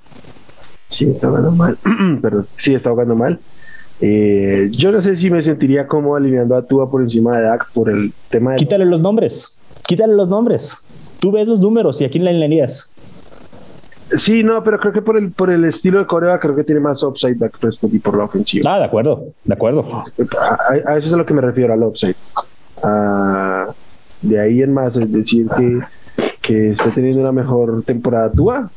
Sí, 0.89 1.05
está 1.05 1.27
jugando 1.27 1.51
mal, 1.51 1.77
pero 2.21 2.43
sí 2.43 2.73
está 2.73 2.89
jugando 2.89 3.15
mal. 3.15 3.39
Eh, 4.01 4.69
yo 4.71 4.91
no 4.91 5.01
sé 5.01 5.15
si 5.15 5.29
me 5.29 5.41
sentiría 5.41 5.88
como 5.88 6.15
alineando 6.15 6.55
a 6.55 6.62
Tua 6.65 6.89
por 6.89 7.01
encima 7.01 7.38
de 7.38 7.43
Dak 7.43 7.71
por 7.73 7.89
el 7.89 8.13
tema 8.29 8.51
de. 8.51 8.57
Quítale 8.57 8.85
los 8.85 9.01
nombres. 9.01 9.59
Quítale 9.88 10.13
los 10.13 10.29
nombres. 10.29 10.85
Tú 11.19 11.31
ves 11.31 11.47
los 11.47 11.59
números 11.59 11.99
y 12.01 12.05
aquí 12.05 12.17
en 12.17 12.25
la 12.25 12.29
alinearías. 12.31 12.93
Sí, 14.17 14.43
no, 14.43 14.63
pero 14.63 14.79
creo 14.79 14.91
que 14.91 15.01
por 15.01 15.17
el, 15.17 15.31
por 15.31 15.51
el 15.51 15.65
estilo 15.65 15.99
de 15.99 16.07
Corea, 16.07 16.39
creo 16.39 16.55
que 16.55 16.63
tiene 16.63 16.81
más 16.81 17.03
upside 17.03 17.38
y 17.91 17.99
por 17.99 18.17
la 18.17 18.23
ofensiva. 18.23 18.75
Ah, 18.75 18.79
de 18.79 18.85
acuerdo, 18.85 19.23
de 19.43 19.53
acuerdo. 19.53 19.85
A, 20.85 20.97
eso 20.97 21.07
es 21.07 21.13
a 21.13 21.17
lo 21.17 21.25
que 21.25 21.33
me 21.33 21.41
refiero, 21.41 21.73
al 21.73 21.83
upside. 21.83 22.15
Ah, 22.81 23.67
de 24.21 24.39
ahí 24.39 24.63
en 24.63 24.73
más, 24.73 24.97
es 24.97 25.12
decir, 25.12 25.47
que, 25.55 25.79
que 26.41 26.71
está 26.71 26.89
teniendo 26.89 27.21
una 27.21 27.31
mejor 27.31 27.83
temporada 27.83 28.31
Tua, 28.31 28.71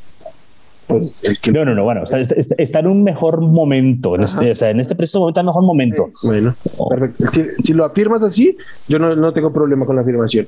pues, 0.99 1.23
no, 1.53 1.65
no, 1.65 1.75
no, 1.75 1.85
bueno, 1.85 2.03
está, 2.05 2.79
en 2.81 2.87
un 2.87 3.03
mejor 3.03 3.41
momento, 3.41 4.15
en 4.15 4.23
este, 4.23 4.51
o 4.53 4.55
sea, 4.55 4.71
en 4.71 4.81
este 4.81 4.95
preciso 4.95 5.21
momento, 5.21 5.41
en 5.41 5.47
mejor 5.47 5.65
momento. 5.65 6.11
bueno, 6.23 6.55
oh. 6.79 6.89
perfecto. 6.89 7.25
Si, 7.65 7.73
lo 7.73 7.85
afirmas 7.85 8.23
así, 8.23 8.57
yo 8.89 8.99
no, 8.99 9.15
no, 9.17 9.33
tengo 9.33 9.53
problema 9.53 9.87
con 9.87 9.97
la 9.97 10.03
afirmación. 10.03 10.47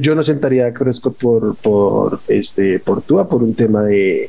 Yo 0.00 0.14
no 0.14 0.22
sentaría 0.22 0.66
a 0.66 0.72
Cresco 0.72 1.12
por, 1.12 1.56
por, 1.56 2.20
este, 2.28 2.78
por 2.78 3.02
Tua 3.02 3.28
por 3.28 3.42
un 3.42 3.54
tema 3.54 3.82
de, 3.82 4.28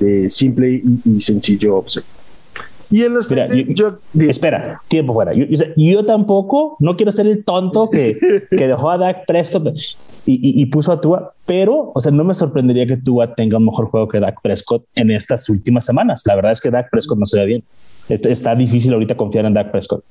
de 0.00 0.28
simple 0.30 0.82
y, 1.04 1.20
sencillo 1.20 1.76
observo. 1.76 2.08
Y 2.90 3.04
en 3.04 3.14
los 3.14 3.28
yo, 3.28 3.98
espera, 4.14 4.80
tiempo 4.88 5.12
fuera. 5.12 5.32
Yo, 5.76 6.04
tampoco, 6.04 6.76
no 6.80 6.96
quiero 6.96 7.12
ser 7.12 7.28
el 7.28 7.44
tonto 7.44 7.88
que, 7.88 8.18
que 8.50 8.66
dejó 8.66 8.90
a 8.90 8.98
Dak 8.98 9.26
Prescott 9.26 9.68
y, 10.26 10.66
puso 10.66 10.92
a 10.92 11.00
Tua, 11.00 11.32
pero, 11.46 11.92
o 11.94 12.00
sea, 12.00 12.10
no 12.10 12.24
me 12.24 12.34
sorprendería 12.34 12.86
que 12.86 12.96
Tua 12.96 13.34
tenga 13.34 13.58
un 13.58 13.66
mejor 13.66 13.86
juego 13.86 14.08
que 14.08 14.18
Dak 14.18 14.40
Prescott 14.42 14.84
en 14.94 15.12
estas 15.12 15.48
últimas 15.48 15.86
semanas. 15.86 16.24
La 16.26 16.34
verdad 16.34 16.52
es 16.52 16.60
que 16.60 16.70
Dak 16.70 16.90
Prescott 16.90 17.18
no 17.18 17.26
se 17.26 17.38
ve 17.38 17.46
bien. 17.46 17.64
Está, 18.08 18.28
está 18.28 18.54
difícil 18.56 18.92
ahorita 18.92 19.16
confiar 19.16 19.44
en 19.46 19.54
Dak 19.54 19.70
Prescott. 19.70 20.04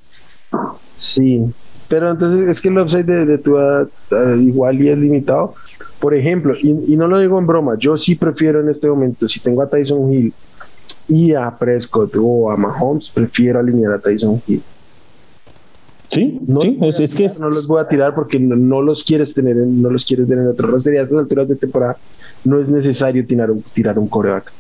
Sí, 0.97 1.43
pero 1.89 2.11
entonces 2.11 2.47
es 2.47 2.61
que 2.61 2.69
el 2.69 2.79
upside 2.79 3.03
de, 3.03 3.25
de 3.25 3.37
Tua 3.39 3.87
uh, 4.11 4.35
igual 4.39 4.81
y 4.81 4.87
es 4.87 4.97
limitado. 4.97 5.53
Por 5.99 6.13
ejemplo, 6.13 6.55
y, 6.57 6.93
y 6.93 6.95
no 6.95 7.07
lo 7.07 7.19
digo 7.19 7.37
en 7.39 7.45
broma, 7.45 7.75
yo 7.77 7.97
sí 7.97 8.15
prefiero 8.15 8.61
en 8.61 8.69
este 8.69 8.87
momento, 8.87 9.27
si 9.27 9.41
tengo 9.41 9.61
a 9.61 9.69
Tyson 9.69 10.13
Hill 10.13 10.33
y 11.09 11.33
a 11.33 11.49
Prescott 11.57 12.15
o 12.17 12.49
a 12.49 12.55
Mahomes, 12.55 13.09
prefiero 13.09 13.59
alinear 13.59 13.93
a 13.93 13.99
Tyson 13.99 14.41
Hill. 14.47 14.61
Sí, 16.07 16.39
no, 16.47 16.59
sí, 16.61 17.03
es, 17.03 17.13
que 17.13 17.27
no 17.39 17.47
los 17.47 17.67
voy 17.67 17.81
a 17.81 17.87
tirar 17.87 18.15
porque 18.15 18.39
no, 18.39 18.81
los 18.81 19.03
quieres 19.03 19.31
tener, 19.33 19.57
en, 19.57 19.79
no 19.79 19.91
los 19.91 20.05
quieres 20.05 20.27
tener 20.27 20.43
en 20.43 20.51
otro 20.51 20.67
roster 20.67 20.95
y 20.95 20.97
a 20.97 21.03
estas 21.03 21.19
alturas 21.19 21.47
de 21.47 21.55
temporada 21.55 21.97
no 22.45 22.59
es 22.59 22.67
necesario 22.67 23.25
tirar 23.27 23.51
un, 23.51 23.61
tirar 23.61 23.99
un 23.99 24.07
coreback. 24.07 24.51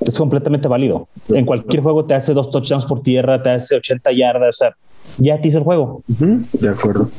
Es 0.00 0.16
completamente 0.16 0.68
válido. 0.68 1.08
En 1.28 1.44
cualquier 1.44 1.82
juego 1.82 2.04
te 2.04 2.14
hace 2.14 2.34
dos 2.34 2.50
touchdowns 2.50 2.84
por 2.84 3.02
tierra, 3.02 3.42
te 3.42 3.50
hace 3.50 3.74
80 3.74 4.12
yardas, 4.12 4.48
o 4.48 4.58
sea, 4.58 4.76
ya 5.18 5.40
te 5.40 5.48
hizo 5.48 5.58
el 5.58 5.64
juego. 5.64 6.02
de 6.06 6.68
acuerdo. 6.68 7.10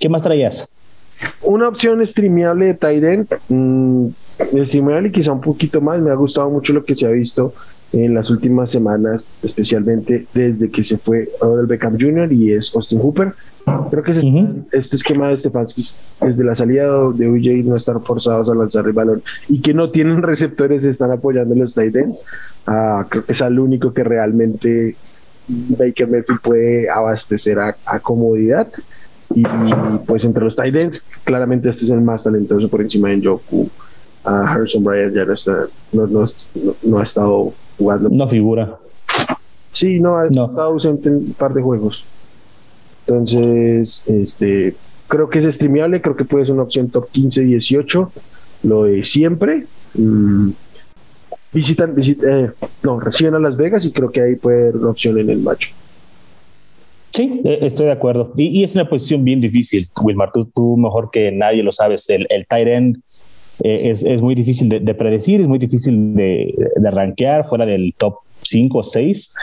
¿Qué 0.00 0.08
más 0.08 0.22
traías? 0.22 0.72
Una 1.42 1.68
opción 1.68 2.04
streameable 2.06 2.74
de 2.74 3.26
mmm, 3.48 4.08
streameable 4.64 5.08
y 5.08 5.12
quizá 5.12 5.32
un 5.32 5.40
poquito 5.40 5.80
más. 5.80 6.00
Me 6.00 6.10
ha 6.10 6.14
gustado 6.14 6.50
mucho 6.50 6.72
lo 6.72 6.84
que 6.84 6.94
se 6.94 7.06
ha 7.06 7.10
visto 7.10 7.52
en 7.92 8.14
las 8.14 8.30
últimas 8.30 8.70
semanas, 8.70 9.32
especialmente 9.42 10.26
desde 10.34 10.68
que 10.70 10.84
se 10.84 10.98
fue 10.98 11.28
el 11.40 11.66
Beckham 11.66 11.96
Jr. 11.98 12.32
y 12.32 12.52
es 12.52 12.74
Austin 12.74 13.00
Hooper. 13.00 13.32
Creo 13.90 14.02
que 14.02 14.12
este 14.72 14.96
esquema 14.96 15.28
de 15.28 15.38
Stefanski 15.38 15.82
desde 16.20 16.44
la 16.44 16.54
salida 16.54 16.84
de 17.14 17.28
UJ 17.28 17.68
no 17.68 17.76
estar 17.76 18.00
forzados 18.00 18.48
a 18.48 18.54
lanzar 18.54 18.86
el 18.86 18.92
balón 18.92 19.22
y 19.48 19.60
que 19.60 19.74
no 19.74 19.90
tienen 19.90 20.22
receptores 20.22 20.84
están 20.84 21.10
apoyando 21.10 21.54
los 21.56 21.74
tight 21.74 21.96
ah, 22.68 23.04
creo 23.08 23.24
que 23.24 23.32
es 23.32 23.40
el 23.40 23.58
único 23.58 23.92
que 23.92 24.04
realmente 24.04 24.94
Baker 25.48 26.08
Mayfield 26.08 26.40
puede 26.40 26.90
abastecer 26.90 27.58
a, 27.58 28.00
comodidad. 28.00 28.68
Y, 29.34 29.42
pues 30.06 30.24
entre 30.24 30.44
los 30.44 30.54
tight 30.54 30.96
claramente 31.24 31.68
este 31.68 31.84
es 31.84 31.90
el 31.90 32.00
más 32.00 32.24
talentoso 32.24 32.68
por 32.68 32.80
encima 32.82 33.08
de 33.08 33.20
Joku. 33.22 33.68
A 34.26 34.52
Harrison 34.52 34.82
Bryant 34.82 35.14
ya 35.14 35.24
no, 35.24 35.32
está, 35.32 35.66
no, 36.82 36.98
ha 36.98 37.02
estado 37.02 37.52
jugando. 37.78 38.08
No 38.10 38.28
figura. 38.28 38.76
Sí, 39.72 40.00
no, 40.00 40.16
ha 40.16 40.26
estado 40.26 40.62
ausente 40.62 41.08
en 41.08 41.16
un 41.16 41.34
par 41.34 41.54
de 41.54 41.62
juegos. 41.62 42.04
Entonces, 43.06 44.02
este, 44.08 44.74
creo 45.06 45.28
que 45.30 45.38
es 45.38 45.54
streameable, 45.54 46.02
creo 46.02 46.16
que 46.16 46.24
puede 46.24 46.44
ser 46.44 46.54
una 46.54 46.64
opción 46.64 46.88
top 46.90 47.08
15, 47.10 47.42
18, 47.42 48.12
lo 48.64 48.84
de 48.84 49.04
siempre. 49.04 49.66
Mm, 49.94 50.50
visitan, 51.52 51.94
eh, 51.98 52.50
no, 52.82 52.98
reciben 52.98 53.34
a 53.34 53.38
Las 53.38 53.56
Vegas 53.56 53.84
y 53.84 53.92
creo 53.92 54.10
que 54.10 54.22
ahí 54.22 54.34
puede 54.34 54.62
haber 54.62 54.76
una 54.76 54.90
opción 54.90 55.18
en 55.18 55.30
el 55.30 55.38
macho. 55.38 55.70
Sí, 57.10 57.40
e, 57.44 57.64
estoy 57.64 57.86
de 57.86 57.92
acuerdo. 57.92 58.32
Y, 58.36 58.64
es 58.64 58.74
una 58.74 58.88
posición 58.88 59.24
bien 59.24 59.40
difícil, 59.40 59.86
Wilmar. 60.02 60.30
Tú, 60.32 60.76
mejor 60.76 61.10
que 61.10 61.30
nadie 61.32 61.62
lo 61.62 61.72
sabes. 61.72 62.10
El, 62.10 62.26
el 62.28 62.46
tight 62.46 62.68
end 62.68 63.02
eh, 63.62 63.90
es, 63.90 64.04
es, 64.04 64.20
muy 64.20 64.34
difícil 64.34 64.68
de, 64.68 64.94
predecir, 64.94 65.40
es 65.40 65.48
muy 65.48 65.58
difícil 65.58 66.14
de, 66.14 66.54
de 66.76 66.90
rankear 66.90 67.48
fuera 67.48 67.64
del 67.64 67.94
top 67.96 68.16
5 68.42 68.78
o 68.78 68.82
6. 68.82 69.34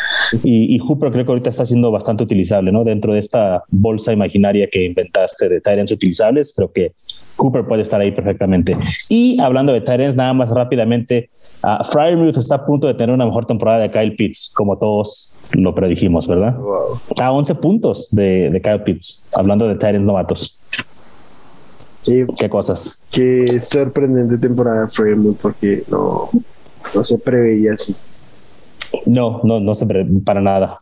Y, 0.43 0.75
y, 0.75 0.79
Hooper 0.79 1.11
creo 1.11 1.25
que 1.25 1.31
ahorita 1.31 1.49
está 1.49 1.65
siendo 1.65 1.91
bastante 1.91 2.23
utilizable, 2.23 2.71
¿no? 2.71 2.83
Dentro 2.83 3.13
de 3.13 3.19
esta 3.19 3.63
bolsa 3.69 4.13
imaginaria 4.13 4.67
que 4.71 4.85
inventaste 4.85 5.49
de 5.49 5.61
Tyrants 5.61 5.91
utilizables, 5.91 6.53
creo 6.55 6.71
que 6.71 6.93
Cooper 7.35 7.65
puede 7.65 7.81
estar 7.81 7.99
ahí 7.99 8.11
perfectamente. 8.11 8.77
Y 9.09 9.39
hablando 9.39 9.73
de 9.73 9.81
Tyrants, 9.81 10.15
nada 10.15 10.33
más 10.33 10.49
rápidamente, 10.49 11.29
uh, 11.63 11.83
Fryermuth 11.83 12.37
está 12.37 12.55
a 12.55 12.65
punto 12.65 12.87
de 12.87 12.93
tener 12.93 13.13
una 13.13 13.25
mejor 13.25 13.45
temporada 13.45 13.79
de 13.79 13.91
Kyle 13.91 14.15
Pitts, 14.15 14.53
como 14.55 14.77
todos 14.77 15.33
lo 15.53 15.73
predijimos, 15.73 16.27
¿verdad? 16.27 16.55
A 17.19 17.31
11 17.31 17.55
puntos 17.55 18.09
de, 18.11 18.49
de 18.49 18.61
Kyle 18.61 18.81
Pitts, 18.81 19.29
hablando 19.35 19.67
de 19.67 19.75
Tyrants 19.75 20.05
novatos. 20.05 20.62
¿Qué 22.03 22.49
cosas? 22.49 23.03
Qué 23.11 23.61
sorprendente 23.63 24.37
temporada 24.37 24.81
de 24.81 24.87
Fryermuth, 24.87 25.37
porque 25.37 25.83
no, 25.89 26.29
no 26.93 27.05
se 27.05 27.17
preveía 27.17 27.73
así. 27.73 27.95
No, 29.05 29.41
no, 29.43 29.59
no 29.59 29.73
se 29.73 29.85
para 30.23 30.41
nada. 30.41 30.79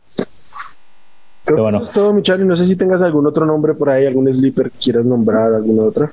Pero 1.44 1.62
bueno. 1.62 1.82
es 1.82 1.90
todo, 1.90 2.12
Michali. 2.12 2.44
No 2.44 2.56
sé 2.56 2.66
si 2.66 2.76
tengas 2.76 3.02
algún 3.02 3.26
otro 3.26 3.46
nombre 3.46 3.74
por 3.74 3.90
ahí, 3.90 4.06
algún 4.06 4.28
sleeper 4.32 4.70
que 4.70 4.78
quieras 4.78 5.04
nombrar, 5.04 5.54
alguna 5.54 5.84
otra. 5.84 6.12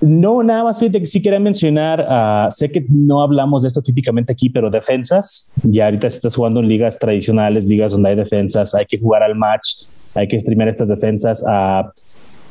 No, 0.00 0.42
nada 0.42 0.64
más 0.64 0.78
fíjate 0.78 1.00
que 1.00 1.06
sí 1.06 1.20
quería 1.20 1.38
mencionar, 1.38 2.00
uh, 2.00 2.50
sé 2.50 2.70
que 2.70 2.86
no 2.88 3.22
hablamos 3.22 3.62
de 3.62 3.68
esto 3.68 3.82
típicamente 3.82 4.32
aquí, 4.32 4.48
pero 4.48 4.70
defensas, 4.70 5.52
ya 5.62 5.84
ahorita 5.84 6.06
estás 6.06 6.34
jugando 6.34 6.60
en 6.60 6.68
ligas 6.68 6.98
tradicionales, 6.98 7.66
ligas 7.66 7.92
donde 7.92 8.08
hay 8.08 8.16
defensas, 8.16 8.74
hay 8.74 8.86
que 8.86 8.98
jugar 8.98 9.22
al 9.22 9.34
match, 9.34 9.84
hay 10.14 10.26
que 10.26 10.40
streamear 10.40 10.70
estas 10.70 10.88
defensas. 10.88 11.44
Uh, 11.46 11.90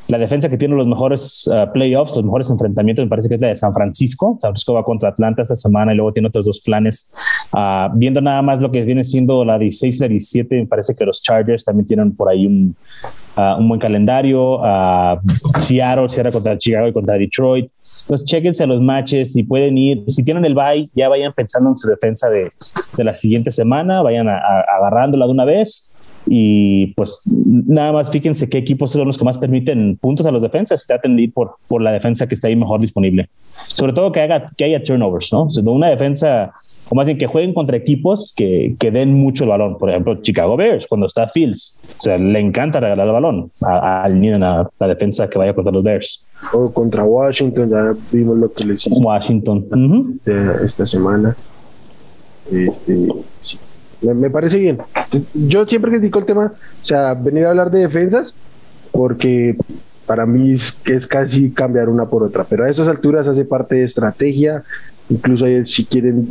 la 0.09 0.17
defensa 0.17 0.49
que 0.49 0.57
tiene 0.57 0.75
los 0.75 0.87
mejores 0.87 1.47
uh, 1.47 1.71
playoffs, 1.71 2.15
los 2.15 2.25
mejores 2.25 2.49
enfrentamientos, 2.49 3.05
me 3.05 3.09
parece 3.09 3.29
que 3.29 3.35
es 3.35 3.41
la 3.41 3.49
de 3.49 3.55
San 3.55 3.73
Francisco. 3.73 4.37
San 4.41 4.49
Francisco 4.49 4.73
va 4.73 4.83
contra 4.83 5.09
Atlanta 5.09 5.43
esta 5.43 5.55
semana 5.55 5.93
y 5.93 5.97
luego 5.97 6.11
tiene 6.11 6.29
otros 6.29 6.47
dos 6.47 6.63
flanes. 6.63 7.13
Uh, 7.53 7.95
viendo 7.95 8.19
nada 8.19 8.41
más 8.41 8.59
lo 8.59 8.71
que 8.71 8.81
viene 8.81 9.03
siendo 9.03 9.45
la 9.45 9.59
16 9.59 9.97
y 9.97 9.99
la 9.99 10.07
17, 10.07 10.55
me 10.55 10.65
parece 10.65 10.95
que 10.95 11.05
los 11.05 11.21
Chargers 11.21 11.63
también 11.63 11.85
tienen 11.85 12.15
por 12.15 12.27
ahí 12.27 12.47
un, 12.47 12.75
uh, 13.37 13.59
un 13.59 13.67
buen 13.69 13.79
calendario. 13.79 14.59
Seattle 15.59 16.09
cierra 16.09 16.31
contra 16.31 16.57
Chicago 16.57 16.87
y 16.87 16.93
contra 16.93 17.15
Detroit. 17.15 17.69
Entonces, 18.01 18.27
chequense 18.27 18.65
los 18.65 18.81
matches, 18.81 19.33
si 19.33 19.43
pueden 19.43 19.77
ir, 19.77 20.03
si 20.07 20.23
tienen 20.23 20.43
el 20.45 20.55
bye, 20.55 20.89
ya 20.95 21.07
vayan 21.09 21.33
pensando 21.33 21.69
en 21.69 21.77
su 21.77 21.87
defensa 21.87 22.29
de, 22.29 22.49
de 22.97 23.03
la 23.03 23.13
siguiente 23.13 23.51
semana, 23.51 24.01
vayan 24.01 24.27
a, 24.27 24.39
agarrándola 24.75 25.25
de 25.25 25.31
una 25.31 25.45
vez 25.45 25.93
y 26.27 26.87
pues 26.93 27.23
nada 27.45 27.91
más 27.91 28.11
fíjense 28.11 28.49
qué 28.49 28.57
equipos 28.57 28.91
son 28.91 29.07
los 29.07 29.17
que 29.17 29.25
más 29.25 29.37
permiten 29.37 29.97
puntos 29.97 30.25
a 30.25 30.31
los 30.31 30.41
defensas, 30.41 30.85
traten 30.85 31.15
de 31.15 31.23
ir 31.23 31.33
por, 31.33 31.55
por 31.67 31.81
la 31.81 31.91
defensa 31.91 32.27
que 32.27 32.35
está 32.35 32.47
ahí 32.47 32.55
mejor 32.55 32.79
disponible. 32.81 33.29
Sobre 33.67 33.93
todo 33.93 34.11
que, 34.11 34.21
haga, 34.21 34.45
que 34.57 34.65
haya 34.65 34.83
turnovers, 34.83 35.31
¿no? 35.33 35.43
O 35.43 35.71
una 35.71 35.89
defensa, 35.89 36.53
o 36.89 36.95
más 36.95 37.05
bien 37.05 37.17
que 37.17 37.27
jueguen 37.27 37.53
contra 37.53 37.77
equipos 37.77 38.33
que, 38.35 38.75
que 38.79 38.91
den 38.91 39.13
mucho 39.13 39.43
el 39.43 39.49
balón. 39.49 39.77
Por 39.77 39.89
ejemplo, 39.89 40.21
Chicago 40.21 40.55
Bears, 40.57 40.87
cuando 40.87 41.07
está 41.07 41.27
Fields, 41.27 41.79
o 41.83 41.97
sea, 41.97 42.17
le 42.17 42.39
encanta 42.39 42.79
regalar 42.79 43.07
el 43.07 43.13
balón 43.13 43.51
al 43.61 44.19
niño 44.19 44.35
en 44.35 44.41
la, 44.41 44.69
defensa 44.79 45.29
que 45.29 45.37
vaya 45.37 45.53
contra 45.53 45.71
los 45.71 45.83
Bears. 45.83 46.25
O 46.53 46.71
contra 46.71 47.03
Washington, 47.03 47.69
ya 47.69 47.93
vimos 48.11 48.37
lo 48.37 48.51
que 48.51 48.65
les 48.65 48.85
hizo 48.85 48.95
Washington. 48.95 49.65
Uh 49.71 49.75
-huh. 49.75 50.65
esta 50.65 50.85
semana. 50.85 51.35
Este, 52.51 53.07
sí. 53.41 53.59
Me 54.01 54.29
parece 54.29 54.57
bien. 54.59 54.77
Yo 55.33 55.65
siempre 55.65 55.91
critico 55.91 56.19
el 56.19 56.25
tema, 56.25 56.53
o 56.53 56.85
sea, 56.85 57.13
venir 57.13 57.45
a 57.45 57.49
hablar 57.49 57.69
de 57.69 57.81
defensas, 57.81 58.33
porque 58.91 59.55
para 60.05 60.25
mí 60.25 60.53
es, 60.53 60.73
es 60.85 61.05
casi 61.05 61.51
cambiar 61.51 61.89
una 61.89 62.05
por 62.05 62.23
otra, 62.23 62.43
pero 62.43 62.63
a 62.65 62.69
esas 62.69 62.87
alturas 62.87 63.27
hace 63.27 63.45
parte 63.45 63.75
de 63.75 63.83
estrategia, 63.83 64.63
incluso 65.09 65.45
si 65.65 65.85
quieren 65.85 66.29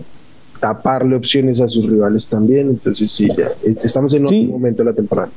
taparle 0.61 1.14
opciones 1.14 1.61
a 1.61 1.68
sus 1.68 1.88
rivales 1.88 2.26
también, 2.26 2.68
entonces 2.70 3.12
sí, 3.12 3.28
ya, 3.37 3.50
estamos 3.85 4.12
en 4.14 4.26
Sí. 4.26 4.42
otro 4.44 4.52
momento 4.59 4.83
de 4.83 4.90
la 4.90 4.96
temporada. 4.96 5.28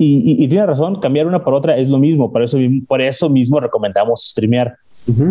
Y, 0.00 0.32
y, 0.32 0.44
y 0.44 0.48
tiene 0.48 0.66
razón, 0.66 1.00
cambiar 1.00 1.26
una 1.26 1.42
por 1.42 1.54
otra 1.54 1.76
es 1.78 1.88
lo 1.88 1.98
mismo, 1.98 2.30
por 2.30 2.42
eso, 2.42 2.58
por 2.86 3.00
eso 3.00 3.28
mismo 3.30 3.58
recomendamos 3.60 4.28
streamear. 4.28 4.76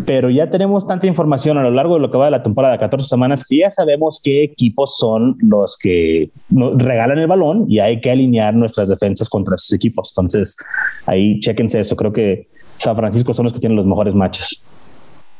Pero 0.05 0.29
ya 0.29 0.49
tenemos 0.49 0.87
tanta 0.87 1.05
información 1.05 1.57
a 1.57 1.63
lo 1.63 1.69
largo 1.69 1.95
de 1.95 2.01
lo 2.01 2.09
que 2.09 2.17
va 2.17 2.25
de 2.25 2.31
la 2.31 2.41
temporada, 2.41 2.79
14 2.79 3.07
semanas, 3.07 3.45
que 3.47 3.59
ya 3.59 3.69
sabemos 3.69 4.19
qué 4.23 4.43
equipos 4.43 4.97
son 4.97 5.37
los 5.39 5.77
que 5.77 6.31
nos 6.49 6.81
regalan 6.81 7.19
el 7.19 7.27
balón 7.27 7.65
y 7.67 7.79
hay 7.79 8.01
que 8.01 8.09
alinear 8.09 8.55
nuestras 8.55 8.89
defensas 8.89 9.29
contra 9.29 9.55
esos 9.55 9.71
equipos. 9.73 10.13
Entonces, 10.13 10.57
ahí 11.05 11.39
chéquense 11.39 11.79
eso. 11.79 11.95
Creo 11.95 12.11
que 12.11 12.47
San 12.77 12.95
Francisco 12.95 13.33
son 13.33 13.43
los 13.43 13.53
que 13.53 13.59
tienen 13.59 13.75
los 13.75 13.85
mejores 13.85 14.15
matches. 14.15 14.65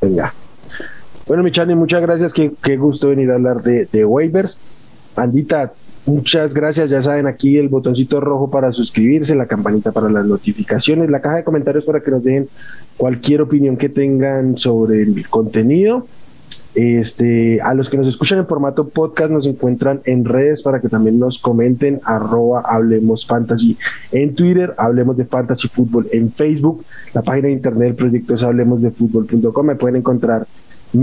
Venga. 0.02 0.32
Bueno, 1.28 1.44
Michani, 1.44 1.74
muchas 1.76 2.02
gracias. 2.02 2.32
Qué, 2.32 2.52
qué 2.64 2.78
gusto 2.78 3.10
venir 3.10 3.32
a 3.32 3.36
hablar 3.36 3.64
de, 3.64 3.86
de 3.92 4.06
waivers. 4.06 4.60
Andita, 5.16 5.74
muchas 6.08 6.54
gracias. 6.54 6.90
Ya 6.90 7.02
saben, 7.02 7.28
aquí 7.28 7.58
el 7.58 7.70
botoncito 7.70 8.20
rojo 8.20 8.50
para 8.50 8.72
suscribirse, 8.72 9.36
la 9.36 9.46
campanita 9.46 9.92
para 9.92 10.10
las 10.10 10.26
notificaciones, 10.26 11.10
la 11.10 11.22
caja 11.22 11.38
de 11.38 11.44
comentarios 11.44 11.86
para 11.86 12.02
que 12.02 12.12
nos 12.12 12.24
dejen 12.24 12.48
cualquier 12.98 13.42
opinión 13.42 13.78
que 13.78 13.90
tengan 13.90 14.58
sobre 14.58 15.04
el 15.04 15.28
contenido. 15.30 16.06
Este, 16.76 17.60
a 17.62 17.74
los 17.74 17.90
que 17.90 17.98
nos 17.98 18.08
escuchan 18.08 18.38
en 18.38 18.46
formato 18.46 18.90
podcast 18.90 19.32
nos 19.32 19.48
encuentran 19.48 20.02
en 20.06 20.26
redes 20.26 20.62
para 20.62 20.80
que 20.80 20.90
también 20.90 21.18
nos 21.18 21.40
comenten 21.40 22.02
arroba 22.04 22.62
hablemos 22.62 23.26
fantasy 23.26 23.76
en 24.12 24.36
Twitter, 24.36 24.76
hablemos 24.78 25.18
de 25.18 25.26
fantasy 25.26 25.70
fútbol 25.70 26.08
en 26.12 26.32
Facebook, 26.32 26.86
la 27.16 27.24
página 27.24 27.48
de 27.48 27.54
internet 27.54 27.88
del 27.88 27.96
proyecto 27.96 28.36
es 28.36 28.44
hablemosdefutbol.com, 28.44 29.66
me 29.66 29.76
pueden 29.76 29.96
encontrar 29.96 30.46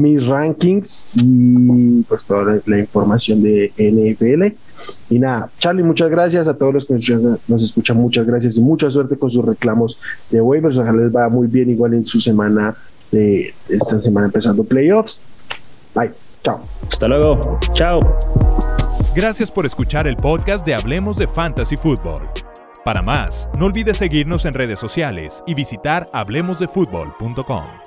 mis 0.01 0.27
rankings 0.27 1.07
y 1.15 2.03
pues 2.03 2.25
toda 2.25 2.45
la, 2.45 2.61
la 2.67 2.79
información 2.79 3.43
de 3.43 3.73
NFL. 3.79 4.57
Y 5.11 5.19
nada, 5.19 5.51
Charlie, 5.59 5.83
muchas 5.83 6.11
gracias 6.11 6.49
a 6.49 6.55
todos 6.55 6.75
los 6.75 6.87
que 6.87 6.95
nos, 6.95 7.49
nos 7.49 7.63
escuchan, 7.63 7.97
muchas 7.97 8.27
gracias 8.27 8.57
y 8.57 8.61
mucha 8.61 8.91
suerte 8.91 9.17
con 9.17 9.31
sus 9.31 9.45
reclamos 9.45 9.99
de 10.31 10.41
waivers. 10.41 10.77
Ojalá 10.77 11.03
les 11.03 11.13
vaya 11.13 11.29
muy 11.29 11.47
bien 11.47 11.71
igual 11.71 11.95
en 11.95 12.07
su 12.07 12.21
semana 12.21 12.75
de 13.11 13.55
esta 13.69 14.01
semana 14.01 14.27
empezando 14.27 14.65
playoffs. 14.65 15.19
Bye, 15.95 16.11
chao. 16.43 16.61
Hasta 16.91 17.09
luego. 17.09 17.59
Chao. 17.73 18.01
Gracias 19.15 19.51
por 19.51 19.65
escuchar 19.65 20.09
el 20.09 20.17
podcast 20.17 20.67
de 20.67 20.75
Hablemos 20.75 21.17
de 21.17 21.29
Fantasy 21.29 21.77
Football. 21.77 22.29
Para 22.85 23.01
más, 23.01 23.49
no 23.59 23.67
olvides 23.67 23.97
seguirnos 23.97 24.45
en 24.45 24.53
redes 24.55 24.79
sociales 24.79 25.43
y 25.47 25.55
visitar 25.55 26.11
hablemosdefutbol.com. 26.13 27.84